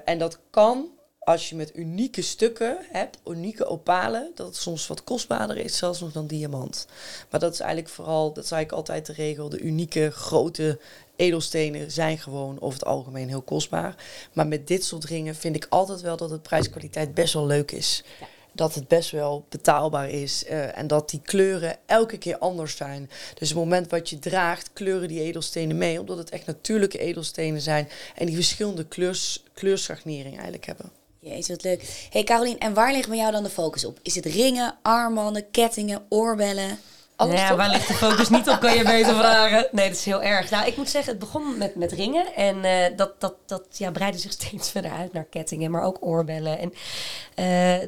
En 0.05 0.17
dat 0.17 0.39
kan 0.49 0.89
als 1.25 1.50
je 1.50 1.56
met 1.56 1.75
unieke 1.75 2.22
stukken 2.22 2.77
hebt, 2.92 3.18
unieke 3.27 3.66
opalen, 3.66 4.31
dat 4.36 4.48
het 4.48 4.56
soms 4.56 4.88
wat 4.88 5.04
kostbaarder 5.04 5.57
is, 5.57 5.77
zelfs 5.77 6.00
nog 6.00 6.12
dan 6.12 6.27
diamant. 6.27 6.88
Maar 7.30 7.39
dat 7.39 7.54
is 7.54 7.60
eigenlijk 7.60 7.94
vooral, 7.94 8.33
dat 8.33 8.48
zei 8.48 8.62
ik 8.62 8.72
altijd 8.72 9.06
de 9.06 9.13
regel, 9.13 9.50
de 9.50 9.60
unieke 9.60 10.12
grote 10.12 10.80
edelstenen 11.16 11.92
zijn 11.92 12.18
gewoon 12.18 12.62
over 12.62 12.80
het 12.80 12.88
algemeen 12.88 13.27
heel 13.27 13.42
kostbaar. 13.42 13.95
Maar 14.33 14.48
met 14.48 14.68
dit 14.68 14.83
soort 14.83 15.04
ringen 15.04 15.36
vind 15.36 15.56
ik 15.56 15.68
altijd 15.69 16.01
wel 16.01 16.18
dat 16.18 16.30
het 16.30 16.42
prijskwaliteit 16.42 17.13
best 17.13 17.33
wel 17.33 17.45
leuk 17.45 17.72
is. 17.72 18.04
Dat 18.51 18.75
het 18.75 18.88
best 18.88 19.12
wel 19.12 19.45
betaalbaar 19.50 20.10
is 20.10 20.45
eh, 20.45 20.77
en 20.77 20.88
dat 20.88 21.10
die 21.10 21.22
kleuren 21.24 21.77
elke 21.86 22.17
keer 22.17 22.38
anders 22.38 22.75
zijn. 22.75 23.10
Dus 23.34 23.51
op 23.51 23.55
het 23.55 23.65
moment 23.65 23.91
wat 23.91 24.10
je 24.10 24.20
draagt, 24.20 24.70
kleuren 24.74 25.08
die 25.08 25.22
edelstenen 25.22 25.77
mee, 25.77 26.00
omdat 26.00 26.17
het 26.17 26.29
echt 26.29 26.46
natuurlijke 26.46 26.98
edelstenen 26.98 27.62
zijn 27.62 27.89
en 28.15 28.25
die 28.25 28.36
verschillende 28.36 28.86
kleurs, 28.86 29.44
kleurscharnering 29.53 30.34
eigenlijk 30.34 30.65
hebben. 30.65 31.03
Jezus, 31.25 31.48
wat 31.48 31.63
leuk. 31.63 32.08
hey 32.10 32.24
Carolien, 32.24 32.58
en 32.58 32.74
waar 32.74 32.91
ligt 32.91 33.08
bij 33.08 33.17
jou 33.17 33.32
dan 33.32 33.44
de 33.44 33.50
focus 33.50 33.86
op? 33.86 34.00
Is 34.01 34.15
het 34.15 34.25
ringen, 34.25 34.77
armbanden, 34.82 35.51
kettingen, 35.51 36.05
oorbellen? 36.10 36.79
Alles 37.15 37.39
ja, 37.39 37.55
waar 37.55 37.69
ligt 37.69 37.88
de 37.88 37.93
focus 37.93 38.29
niet 38.29 38.50
op, 38.50 38.60
kan 38.60 38.75
je 38.75 38.84
beter 38.84 39.15
vragen. 39.24 39.67
Nee, 39.72 39.88
dat 39.88 39.98
is 39.98 40.05
heel 40.05 40.22
erg. 40.24 40.50
Nou, 40.50 40.67
ik 40.67 40.77
moet 40.77 40.89
zeggen, 40.89 41.12
het 41.12 41.19
begon 41.19 41.57
met, 41.57 41.75
met 41.75 41.91
ringen. 41.91 42.36
En 42.36 42.63
eh, 42.63 42.98
dat, 42.98 43.22
dat, 43.22 43.34
dat 43.45 43.63
ja, 43.72 43.91
breidde 43.91 44.19
zich 44.19 44.31
steeds 44.41 44.69
verder 44.72 44.91
uit 44.91 45.13
naar 45.13 45.24
kettingen, 45.24 45.72
maar 45.72 45.84
ook 45.84 45.98
oorbellen 46.00 46.60
en, 46.60 46.74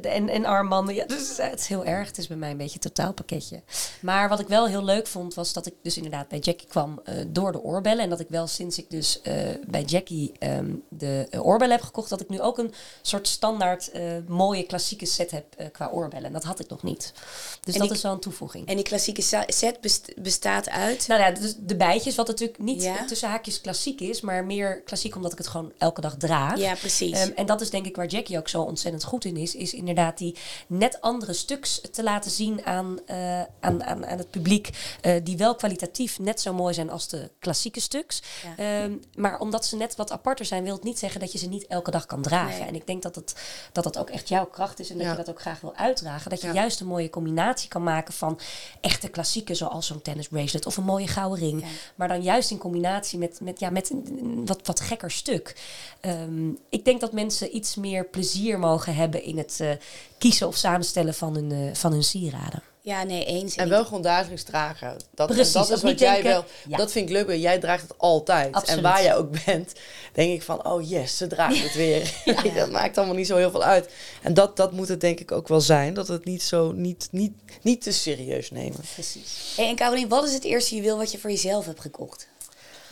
de- 0.01 0.09
en, 0.09 0.29
en 0.29 0.45
armbanden. 0.45 0.95
Ja, 0.95 1.05
dus 1.05 1.37
het 1.37 1.59
is 1.59 1.67
heel 1.67 1.85
erg. 1.85 2.07
Het 2.07 2.17
is 2.17 2.27
bij 2.27 2.37
mij 2.37 2.51
een 2.51 2.57
beetje 2.57 2.73
een 2.83 2.93
totaalpakketje. 2.93 3.61
Maar 4.01 4.29
wat 4.29 4.39
ik 4.39 4.47
wel 4.47 4.67
heel 4.67 4.83
leuk 4.83 5.07
vond, 5.07 5.33
was 5.33 5.53
dat 5.53 5.65
ik 5.65 5.73
dus 5.81 5.95
inderdaad 5.97 6.27
bij 6.27 6.39
Jackie 6.39 6.67
kwam 6.67 7.01
eh, 7.03 7.13
door 7.27 7.51
de 7.51 7.61
oorbellen. 7.61 8.03
En 8.03 8.09
dat 8.09 8.19
ik 8.19 8.27
wel 8.29 8.47
sinds 8.47 8.77
ik 8.77 8.89
dus 8.89 9.21
bij 9.67 9.81
Jackie 9.83 10.31
ehm, 10.39 10.71
de 10.89 11.27
oorbellen 11.41 11.75
heb 11.75 11.85
gekocht, 11.85 12.09
dat 12.09 12.21
ik 12.21 12.29
nu 12.29 12.41
ook 12.41 12.57
een 12.57 12.73
soort 13.01 13.27
standaard 13.27 13.91
mooie 14.27 14.63
klassieke 14.63 15.05
set 15.05 15.31
heb 15.31 15.45
qua 15.71 15.89
oorbellen. 15.91 16.25
En 16.25 16.33
dat 16.33 16.43
had 16.43 16.59
ik 16.59 16.69
nog 16.69 16.83
niet. 16.83 17.13
Dus 17.61 17.73
En 17.73 17.79
dat 17.79 17.87
die- 17.89 17.97
is 17.97 18.03
wel 18.03 18.11
een 18.13 18.19
toevoeging. 18.19 18.67
En 18.67 18.75
die 18.75 18.83
klassieke 18.85 19.16
klassieke 19.21 19.53
set 19.53 19.81
best- 19.81 20.13
bestaat 20.21 20.69
uit. 20.69 21.07
Nou 21.07 21.21
ja, 21.21 21.31
dus 21.31 21.55
de 21.59 21.75
bijtjes, 21.75 22.15
wat 22.15 22.27
natuurlijk 22.27 22.59
niet 22.59 22.83
Ja. 22.83 23.05
tussen 23.05 23.29
haakjes 23.29 23.61
klassiek 23.61 24.01
is, 24.01 24.21
maar 24.21 24.45
meer 24.45 24.81
klassiek 24.81 25.15
omdat 25.15 25.31
ik 25.31 25.37
het 25.37 25.47
gewoon 25.47 25.71
elke 25.77 26.01
dag 26.01 26.15
draag. 26.17 26.57
Ja, 26.59 26.75
precies. 26.75 27.19
Ehm, 27.19 27.31
en 27.35 27.45
dat 27.45 27.61
is 27.61 27.69
denk 27.69 27.85
ik 27.85 27.95
waar 27.95 28.05
Jackie 28.05 28.37
ook 28.37 28.47
zo 28.49 28.61
ontzettend 28.61 29.03
goed 29.03 29.25
in 29.25 29.37
is, 29.37 29.55
is 29.55 29.73
inderdaad 29.73 30.17
die 30.17 30.35
net 30.67 31.01
andere 31.01 31.33
stuks 31.33 31.81
te 31.91 32.03
laten 32.03 32.31
zien 32.31 32.65
aan, 32.65 32.99
eh, 33.05 33.41
aan, 33.59 33.83
aan, 33.83 34.05
aan 34.05 34.17
het 34.17 34.29
publiek, 34.31 34.69
eh, 35.01 35.13
die 35.23 35.37
wel 35.37 35.55
kwalitatief 35.55 36.19
net 36.19 36.41
zo 36.41 36.53
mooi 36.53 36.73
zijn 36.73 36.89
als 36.89 37.07
de 37.07 37.31
klassieke 37.39 37.79
stuks. 37.79 38.21
Ja. 38.57 38.81
Ehm, 38.81 38.91
maar 39.15 39.39
omdat 39.39 39.65
ze 39.65 39.75
net 39.75 39.95
wat 39.95 40.11
aparter 40.11 40.45
zijn, 40.45 40.63
wil 40.63 40.73
het 40.73 40.83
niet 40.83 40.99
zeggen 40.99 41.19
dat 41.19 41.31
je 41.31 41.37
ze 41.37 41.47
niet 41.47 41.67
elke 41.67 41.91
dag 41.91 42.05
kan 42.05 42.21
dragen. 42.21 42.59
Nee. 42.59 42.67
En 42.67 42.75
ik 42.75 42.87
denk 42.87 43.01
dat 43.01 43.15
het, 43.15 43.35
dat 43.71 43.83
dat 43.83 43.97
ook 43.97 44.09
echt 44.09 44.29
jouw 44.29 44.45
kracht 44.45 44.79
is 44.79 44.89
en 44.89 44.95
dat 44.97 45.05
Ja. 45.05 45.11
je 45.11 45.17
dat 45.17 45.29
ook 45.29 45.41
graag 45.41 45.61
wil 45.61 45.75
uitdragen. 45.75 46.29
Dat 46.29 46.41
je 46.41 46.47
Ja. 46.47 46.53
juist 46.53 46.79
een 46.79 46.87
mooie 46.87 47.09
combinatie 47.09 47.69
kan 47.69 47.83
maken 47.83 48.13
van 48.13 48.39
echte 48.81 49.06
klassieken, 49.09 49.55
zoals 49.55 49.87
zo'n 49.87 50.01
tennis 50.01 50.27
bracelet 50.27 50.65
of 50.65 50.77
een 50.77 50.83
mooie 50.83 51.07
gouden 51.07 51.39
ring. 51.39 51.61
Ja. 51.61 51.67
Maar 51.95 52.07
dan 52.07 52.21
juist 52.21 52.51
in 52.51 52.57
combinatie 52.57 53.19
met, 53.19 53.39
met, 53.41 53.59
ja, 53.59 53.69
met 53.69 53.89
een, 53.89 54.17
een 54.19 54.45
wat, 54.45 54.59
wat 54.63 54.79
gekker 54.79 55.11
stuk. 55.11 55.55
Ehm, 55.99 56.49
ik 56.69 56.85
denk 56.85 57.01
dat 57.01 57.11
mensen 57.11 57.55
iets 57.55 57.75
meer 57.75 58.05
plezier 58.05 58.59
mogen 58.59 58.95
hebben 58.95 59.23
in 59.23 59.37
het 59.37 59.59
eh, 59.59 59.69
kiezen 60.17 60.47
of 60.47 60.55
samenstellen 60.55 61.13
van 61.13 61.35
hun, 61.35 61.51
eh, 61.51 61.73
van 61.73 61.91
hun 61.91 62.03
sieraden. 62.03 62.61
Ja, 62.87 63.03
nee, 63.03 63.25
eens. 63.25 63.55
En 63.55 63.63
ik- 63.63 63.69
wel 63.69 63.85
gewoon 63.85 64.01
dagelijks 64.01 64.43
dragen. 64.43 64.97
Dat, 65.15 65.29
en 65.29 65.35
Precies, 65.35 65.53
dat 65.53 65.69
is 65.69 65.81
wat 65.81 65.99
jij 65.99 66.13
denken- 66.13 66.31
wel. 66.31 66.45
Ja. 66.67 66.77
Dat 66.77 66.91
vind 66.91 67.09
ik 67.09 67.15
leuk. 67.15 67.27
want 67.27 67.41
Jij 67.41 67.59
draagt 67.59 67.81
het 67.81 67.93
altijd. 67.97 68.53
Absoluut. 68.55 68.77
En 68.77 68.83
waar 68.83 69.03
jij 69.03 69.15
ook 69.15 69.45
bent, 69.45 69.73
denk 70.13 70.33
ik 70.33 70.41
van, 70.43 70.65
oh 70.65 70.89
yes, 70.89 71.17
ze 71.17 71.27
draagt 71.27 71.63
het 71.63 71.73
weer. 71.73 72.13
dat 72.55 72.71
maakt 72.71 72.97
allemaal 72.97 73.15
niet 73.15 73.27
zo 73.27 73.35
heel 73.37 73.51
veel 73.51 73.63
uit. 73.63 73.89
En 74.21 74.33
dat, 74.33 74.57
dat 74.57 74.71
moet 74.71 74.87
het 74.87 75.01
denk 75.01 75.19
ik 75.19 75.31
ook 75.31 75.47
wel 75.47 75.61
zijn. 75.61 75.93
Dat 75.93 76.07
het 76.07 76.25
niet 76.25 76.43
zo 76.43 76.71
niet, 76.71 77.07
niet, 77.11 77.33
niet 77.61 77.81
te 77.81 77.91
serieus 77.91 78.51
nemen. 78.51 78.79
Precies. 78.93 79.53
Hey, 79.55 79.67
en 79.67 79.75
Carolien, 79.75 80.07
wat 80.07 80.25
is 80.27 80.33
het 80.33 80.43
eerste 80.43 80.75
juweel 80.75 80.97
wat 80.97 81.11
je 81.11 81.17
voor 81.17 81.29
jezelf 81.29 81.65
hebt 81.65 81.81
gekocht? 81.81 82.27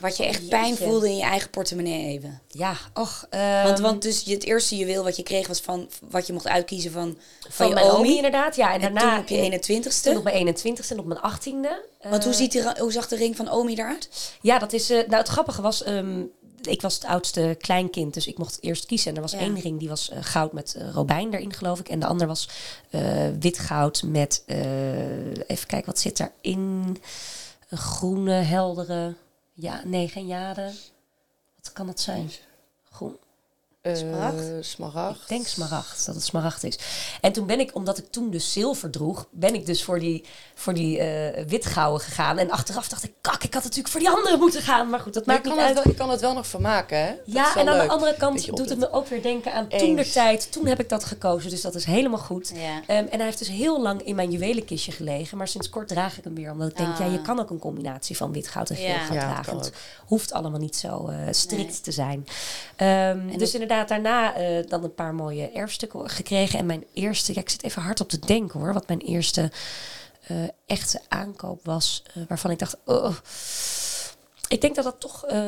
Wat 0.05 0.17
je 0.17 0.25
echt 0.25 0.47
pijn 0.49 0.77
voelde 0.77 1.09
in 1.09 1.15
je 1.17 1.23
eigen 1.23 1.49
portemonnee 1.49 2.05
even. 2.07 2.41
Ja, 2.47 2.75
och. 2.93 3.27
Want, 3.29 3.73
ehm, 3.73 3.81
want 3.81 4.01
dus 4.01 4.23
het 4.23 4.43
eerste 4.43 4.77
juweel 4.77 5.03
wat 5.03 5.15
je 5.15 5.23
kreeg 5.23 5.47
was 5.47 5.59
van 5.59 5.89
wat 6.09 6.27
je 6.27 6.33
mocht 6.33 6.47
uitkiezen 6.47 6.91
van, 6.91 7.17
van, 7.41 7.51
van 7.51 7.73
mijn 7.73 7.85
omi. 7.91 8.15
inderdaad. 8.15 8.55
Ja, 8.55 8.67
en, 8.67 8.73
En 8.73 8.81
daarna 8.81 9.09
toen 9.11 9.19
op 9.19 9.27
je 9.27 9.35
eh, 9.37 9.43
21ste. 9.43 10.01
Toen 10.03 10.17
op 10.17 10.23
mijn 10.23 10.47
21ste 10.57 10.87
en 10.89 10.99
op 10.99 11.05
mijn 11.05 11.19
18e. 11.19 11.69
Want 12.09 12.23
hoe, 12.23 12.33
Eh, 12.33 12.37
ziet 12.39 12.51
die, 12.51 12.63
hoe 12.79 12.91
zag 12.91 13.07
de 13.07 13.15
ring 13.15 13.35
van 13.35 13.49
omi 13.49 13.73
eruit? 13.75 14.09
Ja, 14.41 14.59
dat 14.59 14.73
is. 14.73 14.89
eh, 14.89 14.97
nou, 14.97 15.15
het 15.17 15.27
grappige 15.27 15.61
was. 15.61 15.83
ehm, 15.83 16.21
ik 16.61 16.81
was 16.81 16.93
het 16.93 17.05
oudste 17.05 17.55
kleinkind, 17.59 18.13
dus 18.13 18.27
ik 18.27 18.37
mocht 18.37 18.57
eerst 18.61 18.85
kiezen. 18.85 19.09
En 19.09 19.15
er 19.15 19.21
was 19.21 19.31
Ja. 19.31 19.39
één 19.39 19.59
ring 19.59 19.79
die 19.79 19.89
was 19.89 20.09
eh, 20.09 20.17
goud 20.21 20.53
met 20.53 20.77
robijn 20.93 21.33
erin, 21.33 21.53
geloof 21.53 21.79
ik. 21.79 21.89
En 21.89 21.99
de 21.99 22.05
ander 22.05 22.27
was 22.27 22.49
wit 23.39 23.59
goud 23.59 24.03
met. 24.05 24.43
even 25.47 25.67
kijken, 25.67 25.85
wat 25.85 25.99
zit 25.99 26.17
daarin? 26.17 26.97
Een 27.69 27.77
groene, 27.77 28.31
heldere. 28.33 29.13
Ja, 29.57 29.81
nee, 29.85 30.07
geen 30.07 30.27
jade. 30.27 30.73
Wat 31.55 31.73
kan 31.73 31.87
het 31.87 31.99
zijn? 31.99 32.31
Groen. 32.83 33.17
Smaragd? 33.93 34.39
Eh, 34.39 34.45
smaragd. 34.61 35.21
Ik 35.21 35.27
denk 35.27 35.47
smaragd, 35.47 36.05
dat 36.05 36.15
het 36.15 36.23
smaragd 36.23 36.63
is. 36.63 36.77
En 37.21 37.31
toen 37.31 37.45
ben 37.45 37.59
ik, 37.59 37.75
omdat 37.75 37.97
ik 37.97 38.05
toen 38.11 38.29
dus 38.29 38.53
zilver 38.53 38.89
droeg, 38.89 39.27
ben 39.31 39.53
ik 39.53 39.65
dus 39.65 39.83
voor 39.83 39.99
die, 39.99 40.23
voor 40.55 40.73
die 40.73 40.99
eh 40.99 41.45
witgouden 41.47 42.01
gegaan. 42.07 42.37
En 42.37 42.51
achteraf 42.51 42.87
dacht 42.87 43.03
ik, 43.03 43.13
kak, 43.21 43.43
ik 43.43 43.53
had 43.53 43.63
natuurlijk 43.63 43.89
voor 43.89 43.99
die 43.99 44.09
andere 44.09 44.37
moeten 44.37 44.61
gaan. 44.61 44.89
Maar 44.89 44.99
goed, 44.99 45.13
dat 45.13 45.25
Maar 45.25 45.35
maakt 45.35 45.47
kan, 45.47 45.57
niet 45.57 45.67
het 45.67 45.75
uit. 45.75 45.83
wel, 45.85 45.93
je 45.93 45.99
kan 45.99 46.09
het 46.09 46.21
wel 46.21 46.33
nog 46.33 46.47
vermaken, 46.47 46.97
hè? 46.97 47.07
Dat 47.07 47.19
Ja, 47.25 47.55
en 47.55 47.67
aan 47.69 47.75
leuk. 47.77 47.87
de 47.87 47.93
andere 47.93 48.15
kant 48.17 48.55
doet 48.55 48.69
het 48.69 48.79
me 48.79 48.91
ook 48.91 49.07
weer 49.07 49.21
denken 49.21 49.53
aan 49.53 49.67
toen 49.67 49.95
de 49.95 50.09
tijd. 50.09 50.51
Toen 50.51 50.65
heb 50.67 50.79
ik 50.79 50.89
dat 50.89 51.03
gekozen, 51.03 51.49
dus 51.49 51.61
dat 51.61 51.75
is 51.75 51.85
helemaal 51.85 52.19
goed. 52.19 52.51
Ja. 52.55 52.81
Ehm, 52.87 53.05
en 53.05 53.15
hij 53.17 53.25
heeft 53.25 53.39
dus 53.39 53.47
heel 53.47 53.81
lang 53.81 54.01
in 54.01 54.15
mijn 54.15 54.31
juwelenkistje 54.31 54.91
gelegen. 54.91 55.37
Maar 55.37 55.47
sinds 55.47 55.69
kort 55.69 55.87
draag 55.87 56.17
ik 56.17 56.23
hem 56.23 56.35
weer. 56.35 56.51
Omdat 56.51 56.69
ik 56.69 56.77
denk, 56.77 56.97
ja, 56.97 57.05
je 57.05 57.17
Ah. 57.17 57.23
kan 57.23 57.39
ook 57.39 57.49
een 57.49 57.59
combinatie 57.59 58.17
van 58.17 58.31
wit 58.31 58.47
goud 58.47 58.69
en 58.69 58.75
geel 58.75 58.85
Ja. 58.87 59.07
dat 59.07 59.19
dragen. 59.19 59.57
Het 59.57 59.71
hoeft 60.05 60.31
allemaal 60.33 60.59
niet 60.59 60.75
zo 60.75 61.07
eh, 61.07 61.17
strikt 61.31 61.63
Nee. 61.71 61.81
te 61.81 61.91
zijn. 61.91 62.27
Ehm, 62.75 63.27
dus 63.37 63.51
dat- 63.51 63.61
inderdaad, 63.81 64.03
daarna 64.03 64.35
eh, 64.35 64.67
dan 64.69 64.83
een 64.83 64.93
paar 64.93 65.13
mooie 65.13 65.49
erfstukken 65.49 66.09
gekregen. 66.09 66.59
En 66.59 66.65
mijn 66.65 66.83
eerste, 66.93 67.33
ja, 67.33 67.41
ik 67.41 67.49
zit 67.49 67.63
even 67.63 67.81
hard 67.81 68.01
op 68.01 68.09
te 68.09 68.19
denken 68.19 68.59
hoor. 68.59 68.73
Wat 68.73 68.87
mijn 68.87 68.99
eerste 69.01 69.51
eh, 70.27 70.37
echte 70.65 70.99
aankoop 71.07 71.65
was. 71.65 72.03
eh, 72.13 72.23
waarvan 72.27 72.51
ik 72.51 72.59
dacht, 72.59 72.77
oh. 72.85 73.15
Ik 74.47 74.61
denk 74.61 74.75
dat 74.75 74.83
dat 74.83 74.99
toch 74.99 75.23
een, 75.27 75.39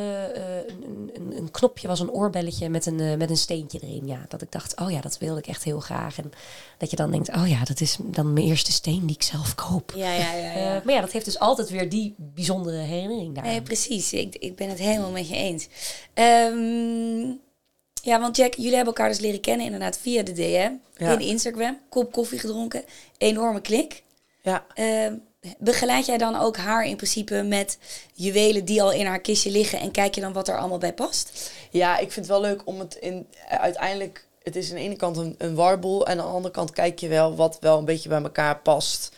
een, 1.16 1.38
een 1.38 1.52
knopje 1.52 1.88
was, 1.88 2.00
een 2.00 2.12
oorbelletje 2.12 2.70
met 2.70 2.86
een, 2.86 3.18
met 3.18 3.30
een 3.30 3.38
steentje 3.38 3.80
erin. 3.80 4.08
Ja, 4.08 4.26
dat 4.28 4.42
ik 4.42 4.52
dacht, 4.52 4.80
oh 4.80 4.92
ja, 4.92 5.02
dat 5.02 5.18
wilde 5.18 5.40
ik 5.40 5.48
echt 5.48 5.64
heel 5.64 5.80
graag. 5.80 6.18
En 6.18 6.32
dat 6.78 6.90
je 6.90 6.96
dan 6.96 7.12
denkt, 7.12 7.36
oh 7.36 7.48
ja, 7.50 7.64
dat 7.64 7.82
is 7.82 7.98
dan 8.02 8.34
mijn 8.34 8.46
eerste 8.46 8.72
steen 8.72 9.06
die 9.06 9.16
ik 9.16 9.24
zelf 9.24 9.56
koop. 9.56 9.92
Ja, 9.96 10.14
ja, 10.14 10.34
ja. 10.34 10.58
ja. 10.58 10.82
Maar 10.84 10.94
ja, 10.94 11.02
dat 11.02 11.12
heeft 11.12 11.26
dus 11.26 11.40
altijd 11.40 11.70
weer 11.70 11.90
die 11.90 12.16
bijzondere 12.18 12.78
herinnering 12.78 13.36
daar. 13.36 13.44
Nee, 13.44 13.62
precies. 13.62 14.14
Ik, 14.14 14.36
ik 14.36 14.56
ben 14.56 14.70
het 14.70 14.80
helemaal 14.80 15.12
met 15.12 15.30
je 15.30 15.36
eens. 15.36 15.68
Ehm, 16.14 17.32
ja, 18.08 18.20
want 18.20 18.38
Jack, 18.38 18.54
jullie 18.54 18.76
hebben 18.76 18.94
elkaar 18.94 19.10
dus 19.10 19.20
leren 19.20 19.40
kennen 19.40 19.66
inderdaad 19.66 19.98
via 19.98 20.24
de 20.24 20.34
DM. 20.34 20.72
Ja. 20.98 21.12
In 21.12 21.20
Instagram. 21.20 21.80
Kop 21.90 22.12
koffie 22.12 22.40
gedronken. 22.40 22.84
Enorme 23.18 23.62
klik. 23.62 24.04
Ja, 24.42 24.66
Ehm, 24.74 25.14
begeleid 25.58 26.06
jij 26.06 26.18
dan 26.18 26.36
ook 26.36 26.58
haar 26.58 26.86
in 26.86 26.96
principe 26.96 27.44
met 27.44 27.78
juwelen 28.14 28.66
die 28.66 28.82
al 28.82 28.92
in 28.92 29.06
haar 29.06 29.20
kistje 29.20 29.52
liggen 29.52 29.80
en 29.80 29.92
kijk 29.92 30.16
je 30.16 30.22
dan 30.22 30.34
wat 30.34 30.48
er 30.48 30.58
allemaal 30.58 30.78
bij 30.78 30.94
past? 30.94 31.52
Ja, 31.72 31.94
ik 31.98 32.12
vind 32.12 32.16
het 32.16 32.28
wel 32.28 32.42
leuk 32.42 32.62
om 32.66 32.80
het 32.80 32.96
in 32.96 33.28
uiteindelijk. 33.48 34.26
Het 34.44 34.56
is 34.56 34.70
aan 34.70 34.76
de 34.76 34.82
ene 34.82 34.96
kant 34.96 35.18
een, 35.18 35.36
een 35.38 35.56
warboel 35.56 36.08
en 36.08 36.20
aan 36.20 36.26
de 36.26 36.32
andere 36.34 36.54
kant 36.54 36.72
kijk 36.72 37.00
je 37.00 37.08
wel 37.08 37.36
wat 37.36 37.58
wel 37.60 37.78
een 37.78 37.86
beetje 37.86 38.10
bij 38.10 38.22
elkaar 38.22 38.60
past. 38.60 39.12